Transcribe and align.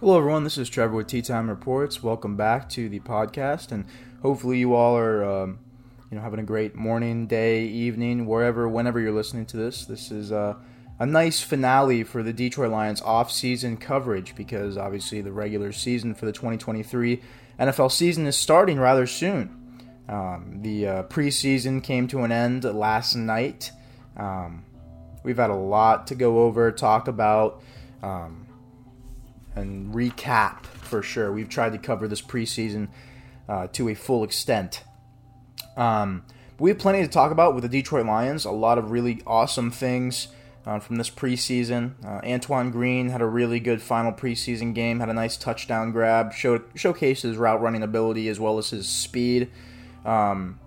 Hello, 0.00 0.18
everyone. 0.18 0.42
This 0.42 0.58
is 0.58 0.68
Trevor 0.68 0.96
with 0.96 1.06
Tea 1.06 1.22
Time 1.22 1.48
Reports. 1.48 2.02
Welcome 2.02 2.36
back 2.36 2.68
to 2.70 2.88
the 2.88 2.98
podcast, 2.98 3.70
and 3.70 3.84
hopefully, 4.22 4.58
you 4.58 4.74
all 4.74 4.98
are, 4.98 5.24
um, 5.24 5.60
you 6.10 6.16
know, 6.16 6.20
having 6.20 6.40
a 6.40 6.42
great 6.42 6.74
morning, 6.74 7.28
day, 7.28 7.64
evening, 7.64 8.26
wherever, 8.26 8.68
whenever 8.68 8.98
you're 8.98 9.12
listening 9.12 9.46
to 9.46 9.56
this. 9.56 9.84
This 9.84 10.10
is 10.10 10.32
uh, 10.32 10.56
a 10.98 11.06
nice 11.06 11.40
finale 11.40 12.02
for 12.02 12.24
the 12.24 12.32
Detroit 12.32 12.72
Lions 12.72 13.02
off-season 13.02 13.76
coverage 13.76 14.34
because 14.34 14.76
obviously 14.76 15.20
the 15.20 15.30
regular 15.30 15.70
season 15.70 16.12
for 16.12 16.26
the 16.26 16.32
2023 16.32 17.22
NFL 17.60 17.92
season 17.92 18.26
is 18.26 18.34
starting 18.36 18.80
rather 18.80 19.06
soon. 19.06 19.78
Um, 20.08 20.58
the 20.60 20.88
uh, 20.88 21.02
preseason 21.04 21.84
came 21.84 22.08
to 22.08 22.24
an 22.24 22.32
end 22.32 22.64
last 22.64 23.14
night. 23.14 23.70
Um, 24.16 24.64
we've 25.22 25.38
had 25.38 25.50
a 25.50 25.56
lot 25.56 26.08
to 26.08 26.16
go 26.16 26.40
over, 26.40 26.72
talk 26.72 27.06
about. 27.06 27.62
Um, 28.02 28.43
and 29.54 29.94
recap 29.94 30.64
for 30.64 31.02
sure. 31.02 31.32
We've 31.32 31.48
tried 31.48 31.72
to 31.72 31.78
cover 31.78 32.08
this 32.08 32.22
preseason 32.22 32.88
uh, 33.48 33.68
to 33.68 33.88
a 33.88 33.94
full 33.94 34.24
extent. 34.24 34.82
Um, 35.76 36.24
we 36.58 36.70
have 36.70 36.78
plenty 36.78 37.02
to 37.02 37.08
talk 37.08 37.32
about 37.32 37.54
with 37.54 37.62
the 37.62 37.68
Detroit 37.68 38.06
Lions. 38.06 38.44
A 38.44 38.50
lot 38.50 38.78
of 38.78 38.90
really 38.90 39.20
awesome 39.26 39.70
things 39.70 40.28
uh, 40.66 40.78
from 40.78 40.96
this 40.96 41.10
preseason. 41.10 41.94
Uh, 42.04 42.20
Antoine 42.26 42.70
Green 42.70 43.08
had 43.08 43.20
a 43.20 43.26
really 43.26 43.60
good 43.60 43.82
final 43.82 44.12
preseason 44.12 44.74
game. 44.74 45.00
Had 45.00 45.08
a 45.08 45.14
nice 45.14 45.36
touchdown 45.36 45.90
grab. 45.90 46.32
Showed 46.32 46.72
showcased 46.74 47.22
his 47.22 47.36
route 47.36 47.60
running 47.60 47.82
ability 47.82 48.28
as 48.28 48.38
well 48.38 48.58
as 48.58 48.70
his 48.70 48.88
speed. 48.88 49.50
Um, 50.04 50.60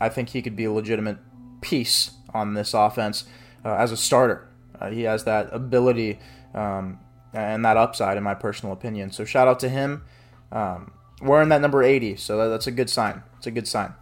I 0.00 0.08
think 0.08 0.30
he 0.30 0.42
could 0.42 0.56
be 0.56 0.64
a 0.64 0.72
legitimate 0.72 1.18
piece 1.60 2.12
on 2.34 2.54
this 2.54 2.74
offense 2.74 3.24
uh, 3.64 3.74
as 3.74 3.92
a 3.92 3.96
starter. 3.96 4.48
Uh, 4.80 4.90
he 4.90 5.02
has 5.02 5.24
that 5.24 5.48
ability 5.52 6.18
um, 6.54 6.98
and 7.32 7.64
that 7.64 7.76
upside, 7.76 8.16
in 8.16 8.22
my 8.22 8.34
personal 8.34 8.72
opinion. 8.72 9.10
So 9.10 9.24
shout 9.24 9.48
out 9.48 9.60
to 9.60 9.68
him. 9.68 10.04
Um, 10.50 10.92
in 11.20 11.48
that 11.48 11.60
number 11.60 11.82
80, 11.82 12.16
so 12.16 12.48
that's 12.48 12.66
a 12.66 12.70
good 12.70 12.88
sign. 12.88 13.22
It's 13.38 13.46
a 13.46 13.50
good 13.50 13.66
sign. 13.66 13.94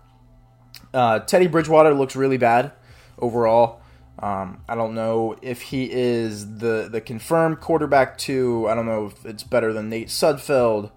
Uh, 0.92 1.20
Teddy 1.20 1.46
Bridgewater 1.46 1.94
looks 1.94 2.14
really 2.14 2.36
bad 2.36 2.72
overall. 3.18 3.80
Um, 4.18 4.62
I 4.68 4.74
don't 4.74 4.94
know 4.94 5.36
if 5.42 5.60
he 5.60 5.90
is 5.92 6.58
the 6.58 6.88
the 6.90 7.02
confirmed 7.02 7.60
quarterback 7.60 8.16
two. 8.16 8.66
I 8.68 8.74
don't 8.74 8.86
know 8.86 9.06
if 9.06 9.26
it's 9.26 9.42
better 9.42 9.72
than 9.72 9.90
Nate 9.90 10.08
Sudfeld. 10.08 10.90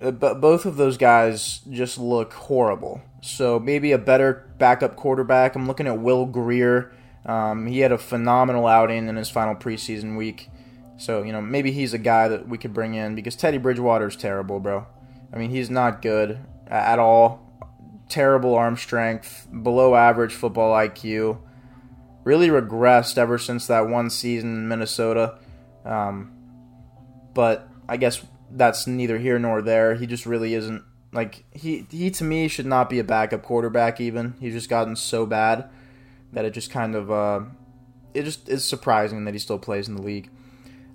Uh, 0.00 0.10
but 0.10 0.40
both 0.40 0.66
of 0.66 0.76
those 0.76 0.96
guys 0.96 1.60
just 1.70 1.98
look 1.98 2.32
horrible. 2.32 3.00
So 3.22 3.58
maybe 3.58 3.92
a 3.92 3.98
better 3.98 4.48
backup 4.58 4.94
quarterback. 4.94 5.56
I'm 5.56 5.66
looking 5.66 5.86
at 5.86 5.98
Will 5.98 6.26
Grier. 6.26 6.92
Um, 7.24 7.66
he 7.66 7.80
had 7.80 7.92
a 7.92 7.98
phenomenal 7.98 8.66
outing 8.66 9.08
in 9.08 9.16
his 9.16 9.30
final 9.30 9.54
preseason 9.54 10.16
week. 10.16 10.48
So, 10.98 11.22
you 11.22 11.32
know, 11.32 11.40
maybe 11.40 11.72
he's 11.72 11.92
a 11.92 11.98
guy 11.98 12.28
that 12.28 12.48
we 12.48 12.58
could 12.58 12.72
bring 12.72 12.94
in 12.94 13.14
because 13.14 13.36
Teddy 13.36 13.58
Bridgewater's 13.58 14.16
terrible, 14.16 14.60
bro. 14.60 14.86
I 15.32 15.36
mean, 15.36 15.50
he's 15.50 15.70
not 15.70 16.00
good 16.02 16.38
at 16.66 16.98
all. 16.98 17.42
Terrible 18.08 18.54
arm 18.54 18.76
strength, 18.76 19.48
below 19.62 19.94
average 19.94 20.32
football 20.32 20.74
IQ. 20.74 21.38
Really 22.24 22.48
regressed 22.48 23.18
ever 23.18 23.38
since 23.38 23.66
that 23.66 23.88
one 23.88 24.10
season 24.10 24.54
in 24.54 24.68
Minnesota. 24.68 25.38
Um, 25.84 26.32
but 27.34 27.68
I 27.88 27.96
guess 27.96 28.24
that's 28.50 28.86
neither 28.86 29.18
here 29.18 29.38
nor 29.38 29.62
there. 29.62 29.94
He 29.94 30.06
just 30.06 30.26
really 30.26 30.54
isn't 30.54 30.82
like 31.12 31.44
he 31.52 31.86
he 31.90 32.10
to 32.10 32.24
me 32.24 32.48
should 32.48 32.66
not 32.66 32.90
be 32.90 32.98
a 32.98 33.04
backup 33.04 33.42
quarterback 33.42 34.00
even. 34.00 34.34
He's 34.40 34.54
just 34.54 34.68
gotten 34.68 34.96
so 34.96 35.26
bad 35.26 35.68
that 36.32 36.44
it 36.44 36.52
just 36.52 36.70
kind 36.70 36.94
of 36.94 37.10
uh, 37.10 37.40
it 38.14 38.22
just 38.22 38.48
is 38.48 38.64
surprising 38.64 39.24
that 39.24 39.34
he 39.34 39.38
still 39.38 39.58
plays 39.58 39.88
in 39.88 39.96
the 39.96 40.02
league. 40.02 40.30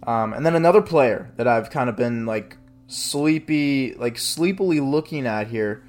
Um, 0.03 0.33
and 0.33 0.45
then 0.45 0.55
another 0.55 0.81
player 0.81 1.31
that 1.37 1.47
I've 1.47 1.69
kind 1.69 1.89
of 1.89 1.95
been 1.95 2.25
like 2.25 2.57
sleepy, 2.87 3.93
like 3.95 4.17
sleepily 4.17 4.79
looking 4.79 5.27
at 5.27 5.47
here 5.47 5.83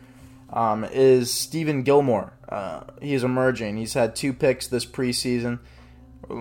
um, 0.52 0.84
is 0.84 1.30
Stephon 1.30 1.84
Gilmore. 1.84 2.32
Uh, 2.48 2.84
he's 3.00 3.24
emerging. 3.24 3.78
He's 3.78 3.94
had 3.94 4.14
two 4.14 4.32
picks 4.32 4.66
this 4.66 4.84
preseason, 4.84 5.58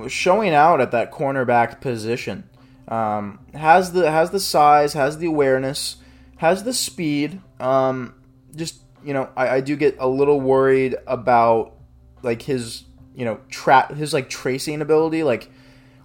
showing 0.08 0.54
out 0.54 0.82
at 0.82 0.92
that 0.92 1.12
cornerback 1.12 1.80
position. 1.80 2.50
Um, 2.88 3.40
has 3.54 3.94
the 3.94 4.12
has 4.12 4.32
the 4.32 4.40
size, 4.40 4.94
has 4.94 5.18
the 5.18 5.28
awareness, 5.28 5.98
has 6.38 6.64
the 6.64 6.74
speed. 6.74 7.40
Um, 7.60 8.16
just 8.54 8.82
you 9.04 9.14
know, 9.14 9.30
I, 9.38 9.48
I 9.48 9.62
do 9.62 9.78
get 9.78 9.96
a 10.00 10.08
little 10.08 10.42
worried 10.42 10.98
about 11.08 11.78
like 12.22 12.42
his 12.42 12.84
you 13.16 13.24
know 13.24 13.40
trap 13.50 13.94
his 13.94 14.14
like 14.14 14.30
tracing 14.30 14.82
ability, 14.82 15.24
like 15.24 15.50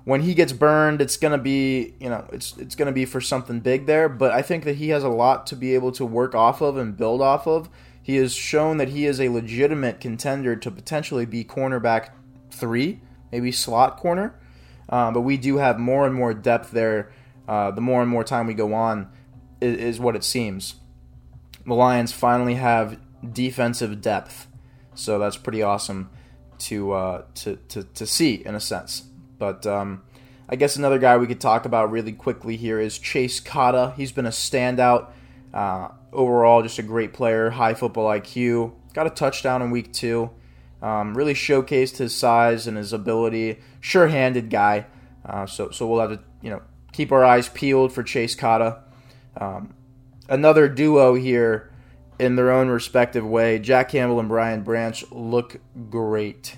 when 0.06 0.22
he 0.22 0.34
gets 0.34 0.52
burned, 0.52 1.00
it's 1.00 1.16
gonna 1.16 1.36
be 1.36 1.94
you 1.98 2.08
know 2.08 2.24
it's 2.32 2.56
it's 2.58 2.76
gonna 2.76 2.92
be 2.92 3.04
for 3.04 3.20
something 3.20 3.58
big 3.58 3.86
there. 3.86 4.08
But 4.08 4.30
I 4.30 4.40
think 4.40 4.62
that 4.62 4.76
he 4.76 4.90
has 4.90 5.02
a 5.02 5.08
lot 5.08 5.48
to 5.48 5.56
be 5.56 5.74
able 5.74 5.90
to 5.92 6.06
work 6.06 6.32
off 6.32 6.60
of 6.60 6.76
and 6.76 6.96
build 6.96 7.20
off 7.20 7.48
of. 7.48 7.68
He 8.00 8.14
has 8.16 8.32
shown 8.32 8.76
that 8.76 8.90
he 8.90 9.04
is 9.04 9.20
a 9.20 9.28
legitimate 9.30 9.98
contender 9.98 10.54
to 10.54 10.70
potentially 10.70 11.26
be 11.26 11.44
cornerback 11.44 12.10
three, 12.52 13.00
maybe 13.32 13.50
slot 13.50 13.96
corner. 13.96 14.38
Uh, 14.88 15.10
but 15.10 15.22
we 15.22 15.36
do 15.36 15.56
have 15.56 15.76
more 15.76 16.06
and 16.06 16.14
more 16.14 16.32
depth 16.32 16.70
there. 16.70 17.10
Uh, 17.48 17.72
the 17.72 17.80
more 17.80 18.00
and 18.00 18.08
more 18.08 18.22
time 18.22 18.46
we 18.46 18.54
go 18.54 18.74
on, 18.74 19.10
is, 19.60 19.76
is 19.76 20.00
what 20.00 20.14
it 20.14 20.22
seems. 20.22 20.76
The 21.66 21.74
Lions 21.74 22.12
finally 22.12 22.54
have 22.54 23.00
defensive 23.32 24.00
depth, 24.00 24.46
so 24.94 25.18
that's 25.18 25.36
pretty 25.36 25.64
awesome 25.64 26.10
to 26.58 26.92
uh, 26.92 27.22
to, 27.34 27.56
to 27.56 27.82
to 27.82 28.06
see 28.06 28.34
in 28.34 28.54
a 28.54 28.60
sense. 28.60 29.02
But 29.38 29.66
um, 29.66 30.02
I 30.48 30.56
guess 30.56 30.76
another 30.76 30.98
guy 30.98 31.16
we 31.16 31.26
could 31.26 31.40
talk 31.40 31.64
about 31.64 31.90
really 31.90 32.12
quickly 32.12 32.56
here 32.56 32.80
is 32.80 32.98
Chase 32.98 33.40
Cota. 33.40 33.92
He's 33.96 34.12
been 34.12 34.26
a 34.26 34.30
standout. 34.30 35.08
Uh, 35.52 35.88
overall, 36.12 36.62
just 36.62 36.78
a 36.78 36.82
great 36.82 37.12
player, 37.12 37.50
high 37.50 37.74
football 37.74 38.06
IQ. 38.06 38.72
Got 38.92 39.06
a 39.06 39.10
touchdown 39.10 39.62
in 39.62 39.70
week 39.70 39.92
two. 39.92 40.30
Um, 40.82 41.16
really 41.16 41.34
showcased 41.34 41.96
his 41.96 42.14
size 42.14 42.66
and 42.66 42.76
his 42.76 42.92
ability. 42.92 43.58
Sure-handed 43.80 44.50
guy. 44.50 44.86
Uh, 45.24 45.46
so 45.46 45.70
so 45.70 45.86
we'll 45.86 46.00
have 46.00 46.10
to 46.10 46.20
you 46.42 46.50
know 46.50 46.62
keep 46.92 47.10
our 47.10 47.24
eyes 47.24 47.48
peeled 47.48 47.92
for 47.92 48.02
Chase 48.02 48.34
Cota. 48.34 48.82
Um, 49.36 49.74
another 50.28 50.68
duo 50.68 51.14
here 51.14 51.72
in 52.18 52.36
their 52.36 52.50
own 52.50 52.68
respective 52.68 53.26
way. 53.26 53.58
Jack 53.58 53.90
Campbell 53.90 54.20
and 54.20 54.28
Brian 54.28 54.62
Branch 54.62 55.04
look 55.10 55.58
great. 55.90 56.56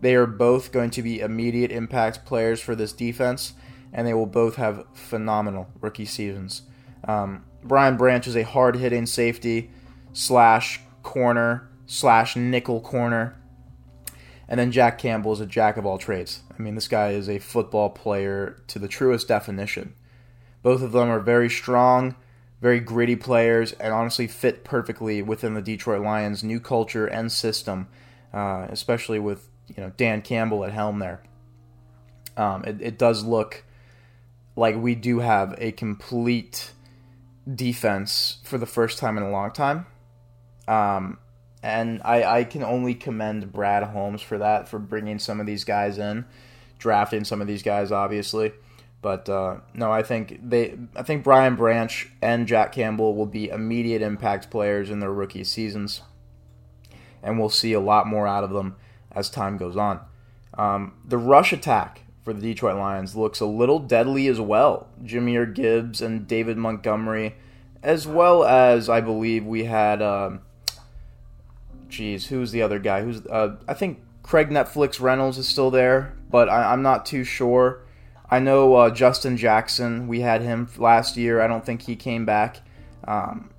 They 0.00 0.14
are 0.14 0.26
both 0.26 0.72
going 0.72 0.90
to 0.90 1.02
be 1.02 1.20
immediate 1.20 1.70
impact 1.70 2.24
players 2.24 2.60
for 2.60 2.74
this 2.74 2.92
defense, 2.92 3.52
and 3.92 4.06
they 4.06 4.14
will 4.14 4.26
both 4.26 4.56
have 4.56 4.84
phenomenal 4.94 5.68
rookie 5.80 6.06
seasons. 6.06 6.62
Um, 7.04 7.44
Brian 7.62 7.96
Branch 7.96 8.26
is 8.26 8.36
a 8.36 8.42
hard 8.42 8.76
hitting 8.76 9.06
safety 9.06 9.70
slash 10.12 10.80
corner 11.02 11.68
slash 11.86 12.36
nickel 12.36 12.80
corner. 12.80 13.36
And 14.48 14.58
then 14.58 14.72
Jack 14.72 14.98
Campbell 14.98 15.32
is 15.32 15.40
a 15.40 15.46
jack 15.46 15.76
of 15.76 15.86
all 15.86 15.98
trades. 15.98 16.42
I 16.58 16.62
mean, 16.62 16.74
this 16.74 16.88
guy 16.88 17.10
is 17.10 17.28
a 17.28 17.38
football 17.38 17.90
player 17.90 18.62
to 18.68 18.78
the 18.78 18.88
truest 18.88 19.28
definition. 19.28 19.94
Both 20.62 20.82
of 20.82 20.92
them 20.92 21.08
are 21.08 21.20
very 21.20 21.48
strong, 21.48 22.16
very 22.60 22.80
gritty 22.80 23.16
players, 23.16 23.72
and 23.72 23.92
honestly 23.92 24.26
fit 24.26 24.64
perfectly 24.64 25.22
within 25.22 25.54
the 25.54 25.62
Detroit 25.62 26.02
Lions' 26.02 26.42
new 26.42 26.58
culture 26.58 27.06
and 27.06 27.30
system, 27.30 27.88
uh, 28.32 28.66
especially 28.70 29.18
with 29.18 29.48
you 29.76 29.82
know 29.82 29.92
Dan 29.96 30.22
Campbell 30.22 30.64
at 30.64 30.72
helm 30.72 30.98
there. 30.98 31.22
Um, 32.36 32.64
it, 32.64 32.80
it 32.80 32.98
does 32.98 33.24
look 33.24 33.64
like 34.56 34.76
we 34.76 34.94
do 34.94 35.20
have 35.20 35.54
a 35.58 35.72
complete 35.72 36.72
defense 37.52 38.38
for 38.44 38.58
the 38.58 38.66
first 38.66 38.98
time 38.98 39.16
in 39.16 39.22
a 39.22 39.30
long 39.30 39.50
time. 39.50 39.86
Um, 40.68 41.18
and 41.62 42.00
I, 42.04 42.38
I 42.38 42.44
can 42.44 42.62
only 42.62 42.94
commend 42.94 43.52
Brad 43.52 43.82
Holmes 43.82 44.22
for 44.22 44.38
that, 44.38 44.68
for 44.68 44.78
bringing 44.78 45.18
some 45.18 45.40
of 45.40 45.46
these 45.46 45.64
guys 45.64 45.98
in, 45.98 46.24
drafting 46.78 47.24
some 47.24 47.40
of 47.40 47.46
these 47.46 47.62
guys, 47.62 47.92
obviously. 47.92 48.52
But 49.02 49.28
uh, 49.28 49.58
no, 49.74 49.90
I 49.90 50.02
think 50.02 50.40
they, 50.42 50.78
I 50.94 51.02
think 51.02 51.24
Brian 51.24 51.56
Branch 51.56 52.08
and 52.20 52.46
Jack 52.46 52.72
Campbell 52.72 53.14
will 53.14 53.26
be 53.26 53.48
immediate 53.48 54.02
impact 54.02 54.50
players 54.50 54.90
in 54.90 55.00
their 55.00 55.12
rookie 55.12 55.44
seasons, 55.44 56.02
and 57.22 57.38
we'll 57.38 57.48
see 57.48 57.72
a 57.72 57.80
lot 57.80 58.06
more 58.06 58.26
out 58.26 58.44
of 58.44 58.50
them 58.50 58.76
as 59.12 59.30
time 59.30 59.56
goes 59.56 59.76
on. 59.76 60.00
Um, 60.54 60.94
the 61.04 61.18
rush 61.18 61.52
attack 61.52 62.02
for 62.24 62.32
the 62.32 62.40
Detroit 62.40 62.76
Lions 62.76 63.16
looks 63.16 63.40
a 63.40 63.46
little 63.46 63.78
deadly 63.78 64.26
as 64.26 64.40
well. 64.40 64.88
Jahmyr 65.02 65.52
Gibbs 65.54 66.02
and 66.02 66.26
David 66.26 66.56
Montgomery, 66.56 67.34
as 67.82 68.06
well 68.06 68.44
as 68.44 68.88
I 68.88 69.00
believe 69.00 69.44
we 69.44 69.64
had. 69.64 70.02
Uh, 70.02 70.38
geez, 71.88 72.26
who's 72.26 72.52
the 72.52 72.62
other 72.62 72.78
guy? 72.78 73.02
Who's 73.02 73.26
uh, 73.26 73.56
I 73.66 73.74
think 73.74 74.00
Craig 74.22 74.48
Netflix 74.48 75.00
Reynolds 75.00 75.38
is 75.38 75.48
still 75.48 75.70
there, 75.70 76.14
but 76.30 76.48
I, 76.48 76.72
am 76.72 76.82
not 76.82 77.06
too 77.06 77.24
sure. 77.24 77.82
I 78.30 78.38
know 78.38 78.74
uh, 78.74 78.90
Justin 78.90 79.36
Jackson. 79.36 80.06
We 80.06 80.20
had 80.20 80.42
him 80.42 80.68
last 80.78 81.16
year. 81.16 81.40
I 81.40 81.46
don't 81.46 81.64
think 81.64 81.82
he 81.82 81.96
came 81.96 82.24
back. 82.24 82.60
Um, 83.08 83.50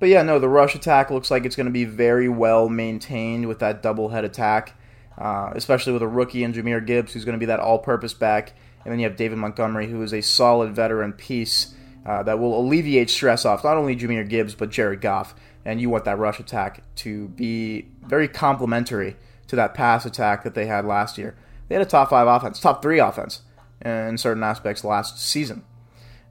but 0.00 0.08
yeah, 0.08 0.22
no, 0.22 0.38
the 0.38 0.48
rush 0.48 0.74
attack 0.74 1.10
looks 1.10 1.30
like 1.30 1.44
it's 1.44 1.56
going 1.56 1.66
to 1.66 1.72
be 1.72 1.84
very 1.84 2.28
well 2.28 2.68
maintained 2.68 3.46
with 3.46 3.58
that 3.58 3.82
double 3.82 4.08
head 4.08 4.24
attack 4.24 4.74
uh, 5.18 5.50
especially 5.54 5.92
with 5.92 6.02
a 6.02 6.08
rookie 6.08 6.44
in 6.44 6.52
Jahmyr 6.52 6.86
Gibbs, 6.86 7.12
who's 7.12 7.24
going 7.24 7.34
to 7.34 7.38
be 7.38 7.46
that 7.46 7.60
all-purpose 7.60 8.14
back, 8.14 8.52
and 8.84 8.92
then 8.92 8.98
you 8.98 9.06
have 9.06 9.16
David 9.16 9.38
Montgomery, 9.38 9.88
who 9.88 10.02
is 10.02 10.14
a 10.14 10.22
solid 10.22 10.74
veteran 10.74 11.12
piece 11.12 11.74
uh, 12.06 12.22
that 12.22 12.38
will 12.38 12.58
alleviate 12.58 13.10
stress 13.10 13.44
off 13.44 13.64
not 13.64 13.76
only 13.76 13.96
Jahmyr 13.96 14.28
Gibbs 14.28 14.54
but 14.54 14.70
Jared 14.70 15.00
Goff. 15.00 15.34
And 15.64 15.82
you 15.82 15.90
want 15.90 16.06
that 16.06 16.18
rush 16.18 16.40
attack 16.40 16.82
to 16.96 17.28
be 17.28 17.88
very 18.06 18.26
complementary 18.26 19.16
to 19.48 19.56
that 19.56 19.74
pass 19.74 20.06
attack 20.06 20.44
that 20.44 20.54
they 20.54 20.64
had 20.64 20.86
last 20.86 21.18
year. 21.18 21.36
They 21.68 21.74
had 21.74 21.82
a 21.82 21.90
top 21.90 22.08
five 22.08 22.26
offense, 22.26 22.58
top 22.58 22.80
three 22.80 23.00
offense 23.00 23.42
in 23.84 24.16
certain 24.16 24.42
aspects 24.42 24.82
last 24.82 25.20
season. 25.20 25.64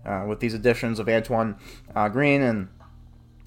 Uh, 0.04 0.26
with 0.28 0.40
these 0.40 0.56
additions 0.56 0.98
of 0.98 1.08
Antoine 1.08 1.56
uh, 1.94 2.10
Green 2.10 2.42
and 2.42 2.70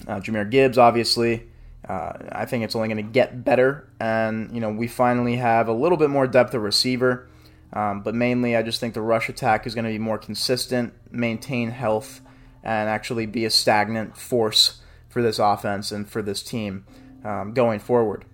uh, 0.06 0.20
Jahmyr 0.20 0.48
Gibbs, 0.48 0.78
obviously, 0.78 1.49
uh, 1.88 2.12
I 2.30 2.44
think 2.44 2.64
it's 2.64 2.76
only 2.76 2.88
going 2.88 3.04
to 3.04 3.12
get 3.12 3.44
better. 3.44 3.88
And, 3.98 4.52
you 4.54 4.60
know, 4.60 4.70
we 4.70 4.86
finally 4.86 5.36
have 5.36 5.68
a 5.68 5.72
little 5.72 5.98
bit 5.98 6.10
more 6.10 6.26
depth 6.26 6.54
of 6.54 6.62
receiver. 6.62 7.28
Um, 7.72 8.02
but 8.02 8.14
mainly, 8.14 8.56
I 8.56 8.62
just 8.62 8.80
think 8.80 8.94
the 8.94 9.02
rush 9.02 9.28
attack 9.28 9.66
is 9.66 9.74
going 9.74 9.84
to 9.84 9.90
be 9.90 9.98
more 9.98 10.18
consistent, 10.18 10.92
maintain 11.10 11.70
health, 11.70 12.20
and 12.62 12.88
actually 12.88 13.26
be 13.26 13.44
a 13.44 13.50
stagnant 13.50 14.16
force 14.16 14.80
for 15.08 15.22
this 15.22 15.38
offense 15.38 15.92
and 15.92 16.08
for 16.08 16.22
this 16.22 16.42
team 16.42 16.84
um, 17.24 17.52
going 17.52 17.78
forward. 17.78 18.24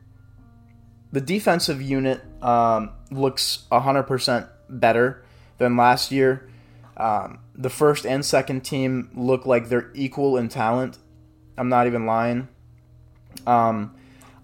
The 1.12 1.20
defensive 1.20 1.80
unit 1.80 2.20
um, 2.42 2.90
looks 3.10 3.64
100% 3.70 4.48
better 4.68 5.24
than 5.58 5.76
last 5.76 6.10
year. 6.10 6.48
Um, 6.96 7.40
the 7.54 7.70
first 7.70 8.06
and 8.06 8.24
second 8.24 8.62
team 8.62 9.10
look 9.14 9.46
like 9.46 9.68
they're 9.68 9.90
equal 9.94 10.36
in 10.36 10.48
talent. 10.48 10.98
I'm 11.56 11.68
not 11.68 11.86
even 11.86 12.06
lying. 12.06 12.48
Um, 13.46 13.94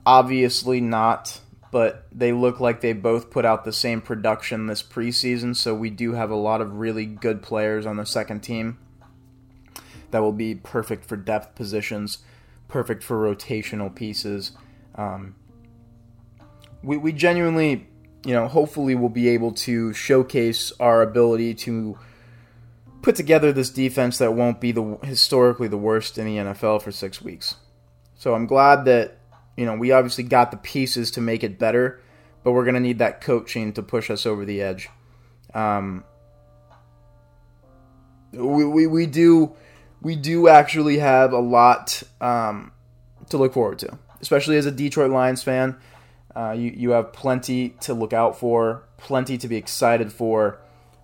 obviously 0.05 0.81
not, 0.81 1.41
but 1.71 2.07
they 2.13 2.33
look 2.33 2.61
like 2.61 2.81
they 2.81 2.93
both 2.93 3.31
put 3.31 3.45
out 3.45 3.65
the 3.65 3.73
same 3.73 4.01
production 4.01 4.67
this 4.67 4.83
preseason, 4.83 5.57
so 5.57 5.75
we 5.75 5.91
do 5.91 6.13
have 6.13 6.31
a 6.31 6.37
lot 6.37 6.61
of 6.61 6.79
really 6.79 7.07
good 7.07 7.43
players 7.43 7.87
on 7.87 7.97
the 7.97 8.07
second 8.07 8.41
team 8.41 8.79
that 10.11 10.21
will 10.21 10.33
be 10.33 10.55
perfect 10.55 11.05
for 11.05 11.17
depth 11.17 11.55
positions, 11.55 12.19
perfect 12.69 13.03
for 13.03 13.17
rotational 13.17 13.93
pieces. 13.95 14.53
Um, 14.95 15.35
we, 16.83 16.97
we 16.97 17.13
genuinely, 17.13 17.87
you 18.25 18.35
know, 18.35 18.47
hopefully 18.47 18.95
we'll 18.95 19.09
be 19.09 19.29
able 19.31 19.53
to 19.53 19.93
showcase 19.93 20.73
our 20.79 21.03
ability 21.03 21.55
to 21.55 21.99
put 23.01 23.17
together 23.17 23.53
this 23.53 23.71
defense 23.71 24.19
that 24.19 24.35
won't 24.35 24.61
be 24.61 24.73
the 24.73 24.99
historically 25.03 25.69
the 25.69 25.77
worst 25.77 26.19
in 26.19 26.27
the 26.27 26.37
NFL 26.37 26.83
for 26.83 26.93
six 26.93 27.21
weeks. 27.21 27.57
So 28.23 28.37
I'm 28.37 28.47
glad 28.47 28.85
that 28.85 29.19
you 29.57 29.67
know 29.67 29.75
we 29.75 29.91
obviously 29.91 30.23
got 30.23 30.53
the 30.53 30.57
pieces 30.57 31.11
to 31.13 31.21
make 31.21 31.43
it 31.43 31.59
better, 31.59 32.01
but 32.45 32.53
we're 32.53 32.65
gonna 32.65 32.79
need 32.79 33.01
that 33.01 33.21
coaching 33.21 33.73
to 33.73 33.83
push 33.83 34.11
us 34.11 34.27
over 34.27 34.45
the 34.45 34.63
edge. 34.63 34.89
Um, 35.55 36.05
we, 38.31 38.65
we, 38.65 38.87
we 38.87 39.07
do 39.07 39.57
we 40.03 40.15
do 40.15 40.47
actually 40.47 40.99
have 40.99 41.33
a 41.33 41.41
lot 41.41 42.01
um, 42.21 42.71
to 43.31 43.39
look 43.39 43.55
forward 43.55 43.81
to, 43.81 43.99
especially 44.21 44.57
as 44.57 44.67
a 44.67 44.71
Detroit 44.71 45.11
Lions 45.11 45.43
fan. 45.43 45.77
Uh, 46.33 46.53
you 46.57 46.73
you 46.77 46.91
have 46.91 47.13
plenty 47.13 47.71
to 47.81 47.93
look 47.93 48.13
out 48.13 48.39
for, 48.39 48.85
plenty 48.99 49.37
to 49.39 49.49
be 49.49 49.57
excited 49.57 50.13
for. 50.13 50.61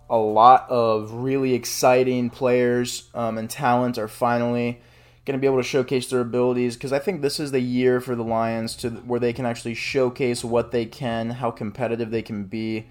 A 0.08 0.16
lot 0.16 0.70
of 0.70 1.10
really 1.10 1.54
exciting 1.54 2.30
players 2.30 3.10
um, 3.12 3.38
and 3.38 3.50
talent 3.50 3.98
are 3.98 4.06
finally 4.06 4.80
going 5.28 5.38
to 5.38 5.40
be 5.42 5.46
able 5.46 5.58
to 5.58 5.62
showcase 5.62 6.08
their 6.08 6.22
abilities 6.22 6.74
because 6.74 6.90
I 6.90 6.98
think 6.98 7.20
this 7.20 7.38
is 7.38 7.50
the 7.50 7.60
year 7.60 8.00
for 8.00 8.16
the 8.16 8.24
Lions 8.24 8.74
to 8.76 8.88
where 8.88 9.20
they 9.20 9.34
can 9.34 9.44
actually 9.44 9.74
showcase 9.74 10.42
what 10.42 10.70
they 10.70 10.86
can, 10.86 11.28
how 11.28 11.50
competitive 11.50 12.10
they 12.10 12.22
can 12.22 12.44
be. 12.44 12.86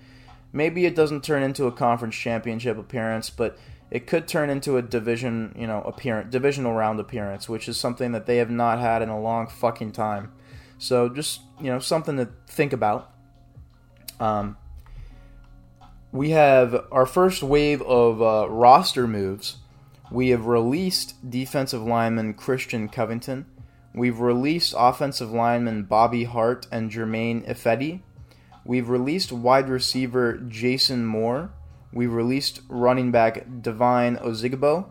Maybe 0.54 0.86
it 0.86 0.95
doesn't 0.95 1.24
turn 1.24 1.42
into 1.42 1.66
a 1.66 1.72
conference 1.72 2.16
championship 2.16 2.78
appearance, 2.78 3.31
but 3.31 3.57
it 3.89 4.06
could 4.06 4.28
turn 4.28 4.51
into 4.51 4.78
a 4.78 4.84
division, 4.84 5.56
you 5.57 5.66
know, 5.66 5.81
appearance, 5.81 6.31
divisional 6.31 6.74
round 6.74 7.00
appearance, 7.00 7.50
which 7.50 7.68
is 7.68 7.75
something 7.75 8.12
that 8.12 8.28
they 8.28 8.38
have 8.38 8.51
not 8.51 8.78
had 8.78 9.01
in 9.01 9.10
a 9.10 9.19
long 9.19 9.48
fucking 9.48 9.94
time. 9.94 10.31
So 10.78 11.10
just 11.10 11.42
you 11.60 11.72
know, 11.72 11.80
something 11.80 12.18
to 12.18 12.30
think 12.45 12.72
about. 12.72 13.12
Um, 14.19 14.57
we 16.12 16.30
have 16.30 16.86
our 16.92 17.07
first 17.07 17.42
wave 17.42 17.81
of 17.81 18.22
uh, 18.22 18.48
roster 18.48 19.07
moves 19.07 19.57
we 20.09 20.30
have 20.30 20.45
released 20.45 21.30
defensive 21.30 21.81
lineman 21.81 22.33
Christian 22.33 22.88
Covington. 22.88 23.45
We've 23.94 24.19
released 24.19 24.74
offensive 24.77 25.31
lineman 25.31 25.83
Bobby 25.83 26.24
Hart 26.24 26.68
and 26.71 26.89
Germain 26.89 27.44
Ifedi. 27.44 28.01
We've 28.63 28.89
released 28.89 29.31
wide 29.31 29.69
receiver 29.69 30.38
Jason 30.38 31.06
Moore. 31.06 31.51
We've 31.92 32.13
released 32.13 32.62
running 32.69 33.12
back 33.12 33.45
Devine 33.62 34.18
Ozigbo. 34.18 34.89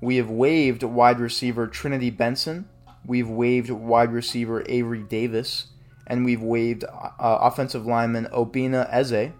We 0.00 0.16
have 0.16 0.30
waived 0.30 0.82
wide 0.82 1.20
receiver 1.20 1.66
Trinity 1.66 2.10
Benson. 2.10 2.68
We've 3.06 3.28
waived 3.28 3.70
wide 3.70 4.12
receiver 4.12 4.64
Avery 4.68 5.02
Davis. 5.02 5.68
And 6.06 6.24
we've 6.24 6.42
waived 6.42 6.84
uh, 6.84 7.10
offensive 7.18 7.86
lineman 7.86 8.26
Obinna 8.26 8.86
Eze. 8.92 9.32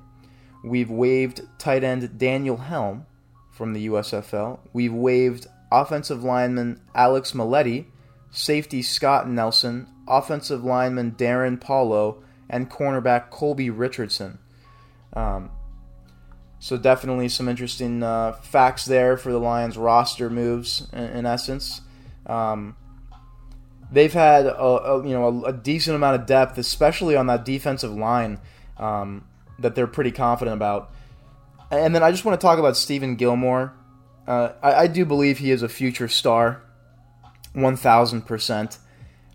We've 0.65 0.91
waived 0.91 1.43
tight 1.59 1.85
end 1.85 2.19
Daniel 2.19 2.57
Helm 2.57 3.07
from 3.55 3.73
the 3.73 3.87
USFL. 3.87 4.59
We've 4.73 4.93
waived 4.93 5.47
offensive 5.71 6.25
lineman 6.25 6.81
Alex 6.95 7.33
Mollette, 7.33 7.87
safety 8.31 8.83
Scott 8.83 9.29
Nelson, 9.29 9.87
offensive 10.07 10.65
lineman 10.65 11.11
Darrin 11.11 11.59
Paulo, 11.59 12.23
and 12.49 12.71
cornerback 12.71 13.31
Colby 13.31 13.71
Richardson. 13.71 14.39
Um, 15.13 15.51
so 16.59 16.77
definitely 16.77 17.29
some 17.29 17.49
interesting 17.49 18.03
uh, 18.03 18.33
facts 18.33 18.85
there 18.85 19.17
for 19.17 19.31
the 19.31 19.39
Lions 19.39 19.77
roster 19.77 20.31
moves 20.31 20.89
in, 20.93 21.05
in 21.05 21.27
essence. 21.27 21.83
Um, 22.27 22.77
they've 23.93 24.13
had 24.13 24.47
a, 24.47 24.59
a 24.59 25.07
you 25.07 25.13
know 25.13 25.45
a, 25.45 25.49
a, 25.51 25.53
decent 25.53 25.95
amount 25.95 26.21
of 26.21 26.27
depth, 26.27 26.59
especially 26.59 27.17
on 27.17 27.27
that 27.27 27.45
defensive 27.45 27.93
line 27.93 28.41
um, 28.79 29.27
that 29.59 29.75
they're 29.75 29.87
pretty 29.87 30.11
confident 30.11 30.57
about. 30.57 30.93
And 31.71 31.95
then 31.95 32.03
I 32.03 32.11
just 32.11 32.25
want 32.25 32.41
to 32.41 32.45
talk 32.45 32.59
about 32.59 32.77
Steven 32.77 33.17
Gilmore. 33.17 33.75
Uh, 34.27 34.53
I, 34.63 34.75
I, 34.75 34.87
do 34.87 35.05
believe 35.05 35.39
he 35.39 35.51
is 35.51 35.63
a 35.63 35.69
future 35.69 36.09
star, 36.09 36.63
1,000%. 37.55 38.79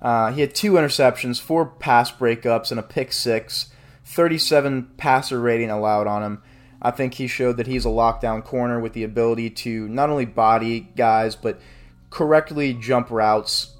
Uh, 0.02 0.32
he 0.32 0.42
had 0.42 0.56
two 0.56 0.74
interceptions, 0.74 1.40
four 1.40 1.66
pass 1.66 2.12
breakups, 2.12 2.72
and 2.72 2.80
a 2.80 2.84
pick 2.84 3.14
six, 3.14 3.72
37 4.06 4.92
passer 4.98 5.40
rating 5.40 5.70
allowed 5.70 6.08
on 6.08 6.24
him. 6.24 6.42
I 6.82 6.92
think 6.92 7.16
he 7.16 7.28
showed 7.28 7.58
that 7.58 7.68
he's 7.68 7.86
a 7.86 7.90
lockdown 7.90 8.44
corner 8.44 8.80
with 8.80 8.94
the 8.94 9.04
ability 9.04 9.50
to 9.52 9.88
not 9.90 10.10
only 10.10 10.26
body 10.26 10.80
guys, 10.96 11.36
but 11.36 11.60
correctly 12.10 12.74
jump 12.74 13.12
routes, 13.12 13.76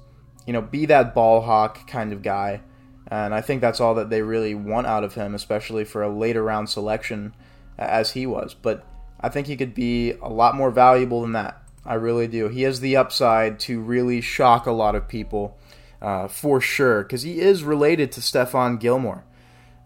you 0.46 0.52
know, 0.52 0.60
be 0.60 0.86
that 0.86 1.14
ball 1.14 1.40
hawk 1.40 1.88
kind 1.88 2.12
of 2.12 2.22
guy. 2.22 2.60
And 3.08 3.34
I 3.34 3.40
think 3.40 3.60
that's 3.60 3.80
all 3.80 3.94
that 3.94 4.10
they 4.10 4.22
really 4.22 4.54
want 4.54 4.86
out 4.86 5.02
of 5.02 5.14
him, 5.14 5.34
especially 5.34 5.84
for 5.84 6.02
a 6.02 6.14
later 6.14 6.42
round 6.42 6.68
selection 6.68 7.34
as 7.80 8.12
he 8.12 8.26
was. 8.26 8.54
But 8.54 8.86
I 9.20 9.28
think 9.28 9.46
he 9.46 9.56
could 9.56 9.74
be 9.74 10.12
a 10.12 10.28
lot 10.28 10.54
more 10.54 10.70
valuable 10.70 11.22
than 11.22 11.32
that. 11.32 11.62
I 11.84 11.94
really 11.94 12.28
do. 12.28 12.48
He 12.48 12.62
has 12.62 12.80
the 12.80 12.96
upside 12.96 13.58
to 13.60 13.80
really 13.80 14.20
shock 14.20 14.66
a 14.66 14.72
lot 14.72 14.94
of 14.94 15.08
people 15.08 15.58
uh, 16.02 16.28
for 16.28 16.60
sure 16.60 17.02
because 17.02 17.22
he 17.22 17.40
is 17.40 17.64
related 17.64 18.12
to 18.12 18.20
Stephon 18.20 18.78
Gilmore, 18.78 19.24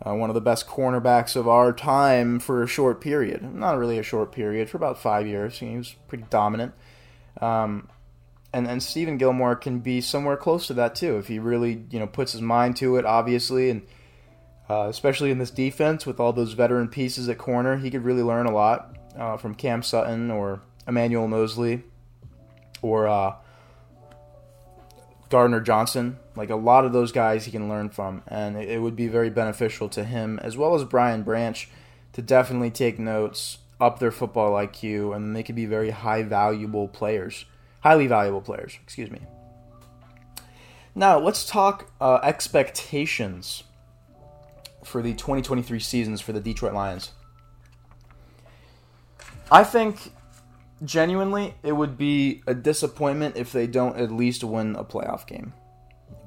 uh, 0.05 0.15
one 0.15 0.31
of 0.31 0.35
the 0.35 0.41
best 0.41 0.67
cornerbacks 0.67 1.37
of 1.37 1.49
our 1.49 1.73
time 1.73 2.41
for 2.41 2.63
a 2.63 2.67
short 2.67 3.01
period. 3.01 3.43
Not 3.55 3.79
really 3.79 3.99
a 3.99 4.03
short 4.03 4.33
period, 4.33 4.69
for 4.69 4.77
about 4.77 4.99
five 4.99 5.27
years. 5.27 5.59
He 5.59 5.77
was 5.77 5.95
pretty 6.09 6.25
dominant. 6.31 6.73
Um, 7.41 7.89
and, 8.53 8.69
and 8.69 8.83
Steven 8.83 9.19
Gilmore 9.19 9.57
can 9.57 9.81
be 9.81 10.01
somewhere 10.01 10.37
close 10.37 10.69
to 10.69 10.75
that 10.75 10.95
too 10.95 11.19
if 11.19 11.27
he 11.27 11.41
really 11.41 11.85
you 11.91 11.99
know 11.99 12.07
puts 12.07 12.33
his 12.33 12.43
mind 12.43 12.77
to 12.77 12.97
it, 12.97 13.05
obviously, 13.05 13.71
and 13.71 13.83
uh, 14.69 14.87
especially 14.89 15.31
in 15.31 15.39
this 15.39 15.51
defense 15.51 16.07
with 16.07 16.19
all 16.19 16.33
those 16.33 16.55
veteran 16.55 16.89
pieces 16.89 17.29
at 17.29 17.39
corner. 17.39 17.77
He 17.77 17.91
could 17.91 18.05
really 18.05 18.23
learn 18.23 18.47
a 18.47 18.53
lot 18.53 18.97
uh, 19.17 19.37
from 19.37 19.55
Cam 19.55 19.83
Sutton 19.83 20.31
or 20.31 20.63
Emmanuel 20.87 21.29
Moseley 21.29 21.83
or 22.83 23.07
uh, 23.07 23.35
Gardner 25.29 25.61
Johnson. 25.61 26.19
Like 26.37 26.51
a 26.51 26.57
lot 26.57 26.85
of 26.85 26.93
those 26.93 27.13
guys 27.13 27.45
he 27.45 27.51
can 27.51 27.69
learn 27.69 27.91
from, 27.91 28.23
and 28.27 28.57
it 28.57 28.81
would 28.81 28.97
be 28.97 29.07
very 29.07 29.31
beneficial 29.31 29.89
to 29.91 30.05
him 30.05 30.39
as 30.43 30.57
well 30.57 30.75
as 30.75 30.85
Brian 30.85 31.23
Branch 31.23 31.69
to 32.13 32.23
definitely 32.23 32.71
take 32.71 32.99
notes, 32.99 33.59
up 33.81 33.99
their 33.99 34.13
football 34.13 34.53
IQ, 34.53 35.15
and 35.15 35.35
they 35.35 35.43
could 35.43 35.55
be 35.55 35.67
very 35.67 35.91
high 35.91 36.23
valuable 36.23 36.89
players, 36.89 37.45
highly 37.81 38.07
valuable 38.07 38.41
players. 38.41 38.79
Excuse 38.83 39.11
me. 39.11 39.21
Now 40.95 41.19
let's 41.19 41.45
talk 41.45 41.91
uh, 42.01 42.21
expectations 42.23 43.65
for 44.85 45.03
the 45.03 45.15
2023 45.15 45.81
seasons 45.81 46.21
for 46.21 46.33
the 46.33 46.41
Detroit 46.41 46.75
Lions. 46.75 47.13
I 49.51 49.65
think 49.65 50.13
genuinely 50.85 51.55
it 51.63 51.73
would 51.73 51.97
be 51.97 52.43
a 52.47 52.55
disappointment 52.55 53.37
if 53.37 53.53
they 53.53 53.67
don't 53.67 53.97
at 53.97 54.11
least 54.11 54.45
win 54.45 54.77
a 54.77 54.85
playoff 54.85 55.27
game. 55.27 55.53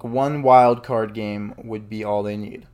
One 0.02 0.44
wild 0.44 0.84
card 0.84 1.14
game 1.14 1.54
would 1.58 1.90
be 1.90 2.04
all 2.04 2.24
they 2.24 2.38
need 2.38 2.68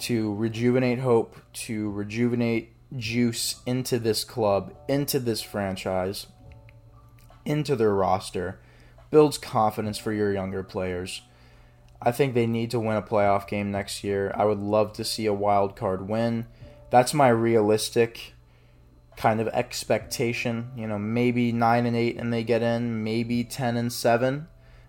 to 0.00 0.34
rejuvenate 0.34 1.00
hope, 1.00 1.36
to 1.52 1.90
rejuvenate 1.90 2.72
juice 2.96 3.56
into 3.66 3.98
this 3.98 4.24
club, 4.24 4.74
into 4.88 5.18
this 5.18 5.42
franchise, 5.42 6.26
into 7.44 7.76
their 7.76 7.92
roster, 7.92 8.60
builds 9.10 9.38
confidence 9.38 9.98
for 9.98 10.12
your 10.12 10.32
younger 10.32 10.62
players. 10.62 11.22
I 12.00 12.12
think 12.12 12.34
they 12.34 12.46
need 12.46 12.70
to 12.70 12.80
win 12.80 12.96
a 12.96 13.02
playoff 13.02 13.48
game 13.48 13.70
next 13.70 14.04
year. 14.04 14.32
I 14.34 14.44
would 14.44 14.60
love 14.60 14.92
to 14.94 15.04
see 15.04 15.26
a 15.26 15.32
wild 15.32 15.76
card 15.76 16.08
win. 16.08 16.46
That's 16.90 17.12
my 17.12 17.28
realistic 17.28 18.34
kind 19.16 19.40
of 19.40 19.48
expectation. 19.48 20.70
You 20.76 20.86
know, 20.86 20.98
maybe 20.98 21.52
nine 21.52 21.86
and 21.86 21.96
eight 21.96 22.16
and 22.16 22.32
they 22.32 22.44
get 22.44 22.62
in, 22.62 23.02
maybe 23.02 23.44
ten 23.44 23.76
and 23.76 23.92
seven. 23.92 24.46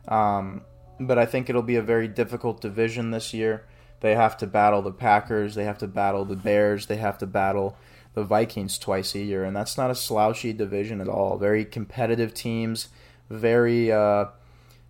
Um, 0.07 0.61
but 0.99 1.17
I 1.17 1.25
think 1.25 1.49
it'll 1.49 1.61
be 1.61 1.77
a 1.77 1.81
very 1.81 2.07
difficult 2.07 2.61
division 2.61 3.11
this 3.11 3.33
year. 3.33 3.65
They 4.01 4.15
have 4.15 4.37
to 4.37 4.47
battle 4.47 4.81
the 4.81 4.91
Packers, 4.91 5.55
they 5.55 5.65
have 5.65 5.77
to 5.79 5.87
battle 5.87 6.25
the 6.25 6.35
Bears, 6.35 6.85
they 6.85 6.97
have 6.97 7.17
to 7.17 7.27
battle 7.27 7.77
the 8.13 8.23
Vikings 8.23 8.77
twice 8.77 9.13
a 9.15 9.19
year, 9.19 9.43
and 9.43 9.55
that's 9.55 9.77
not 9.77 9.91
a 9.91 9.95
slouchy 9.95 10.53
division 10.53 11.01
at 11.01 11.07
all. 11.07 11.37
Very 11.37 11.65
competitive 11.65 12.33
teams, 12.33 12.89
very 13.29 13.91
uh, 13.91 14.25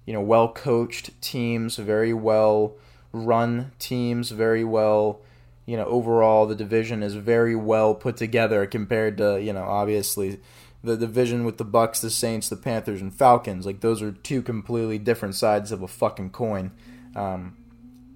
you 0.09 0.13
know 0.13 0.21
well 0.21 0.51
coached 0.51 1.11
teams, 1.21 1.75
very 1.75 2.15
well 2.15 2.73
run 3.13 3.71
teams, 3.77 4.31
very 4.31 4.63
well 4.63 5.21
you 5.67 5.77
know 5.77 5.85
overall 5.85 6.47
the 6.47 6.55
division 6.55 7.03
is 7.03 7.13
very 7.13 7.55
well 7.55 7.93
put 7.93 8.17
together 8.17 8.65
compared 8.65 9.19
to 9.19 9.39
you 9.39 9.53
know 9.53 9.61
obviously 9.61 10.39
the 10.83 10.97
division 10.97 11.45
with 11.45 11.59
the 11.59 11.65
Bucs, 11.65 12.01
the 12.01 12.09
Saints, 12.09 12.49
the 12.49 12.55
Panthers, 12.55 13.01
and 13.01 13.13
Falcons. 13.13 13.67
Like 13.67 13.81
those 13.81 14.01
are 14.01 14.11
two 14.11 14.41
completely 14.41 14.97
different 14.97 15.35
sides 15.35 15.71
of 15.71 15.83
a 15.83 15.87
fucking 15.87 16.31
coin. 16.31 16.71
Um, 17.15 17.55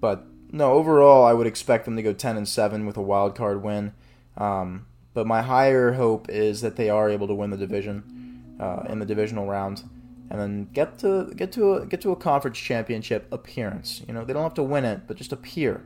but 0.00 0.26
no, 0.50 0.72
overall, 0.72 1.24
I 1.24 1.32
would 1.32 1.46
expect 1.46 1.84
them 1.84 1.94
to 1.94 2.02
go 2.02 2.12
ten 2.12 2.36
and 2.36 2.48
seven 2.48 2.86
with 2.86 2.96
a 2.96 3.02
wild 3.02 3.36
card 3.36 3.62
win. 3.62 3.92
Um, 4.36 4.86
but 5.12 5.28
my 5.28 5.42
higher 5.42 5.92
hope 5.92 6.28
is 6.28 6.60
that 6.62 6.74
they 6.74 6.90
are 6.90 7.08
able 7.08 7.28
to 7.28 7.34
win 7.34 7.50
the 7.50 7.56
division 7.56 8.56
uh, 8.58 8.82
in 8.88 8.98
the 8.98 9.06
divisional 9.06 9.46
round, 9.46 9.84
and 10.30 10.40
then 10.40 10.68
get 10.72 10.98
to 10.98 11.32
get 11.36 11.52
to 11.52 11.74
a, 11.74 11.86
get 11.86 12.00
to 12.02 12.12
a 12.12 12.16
conference 12.16 12.58
championship 12.58 13.28
appearance. 13.32 14.02
You 14.06 14.14
know, 14.14 14.24
they 14.24 14.32
don't 14.32 14.42
have 14.42 14.54
to 14.54 14.62
win 14.62 14.84
it, 14.84 15.02
but 15.06 15.16
just 15.16 15.32
appear, 15.32 15.84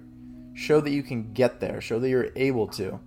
show 0.55 0.81
that 0.81 0.91
you 0.91 1.03
can 1.03 1.33
get 1.33 1.61
there, 1.61 1.81
show 1.81 1.99
that 1.99 2.09
you're 2.09 2.31
able 2.37 2.67
to. 2.69 3.01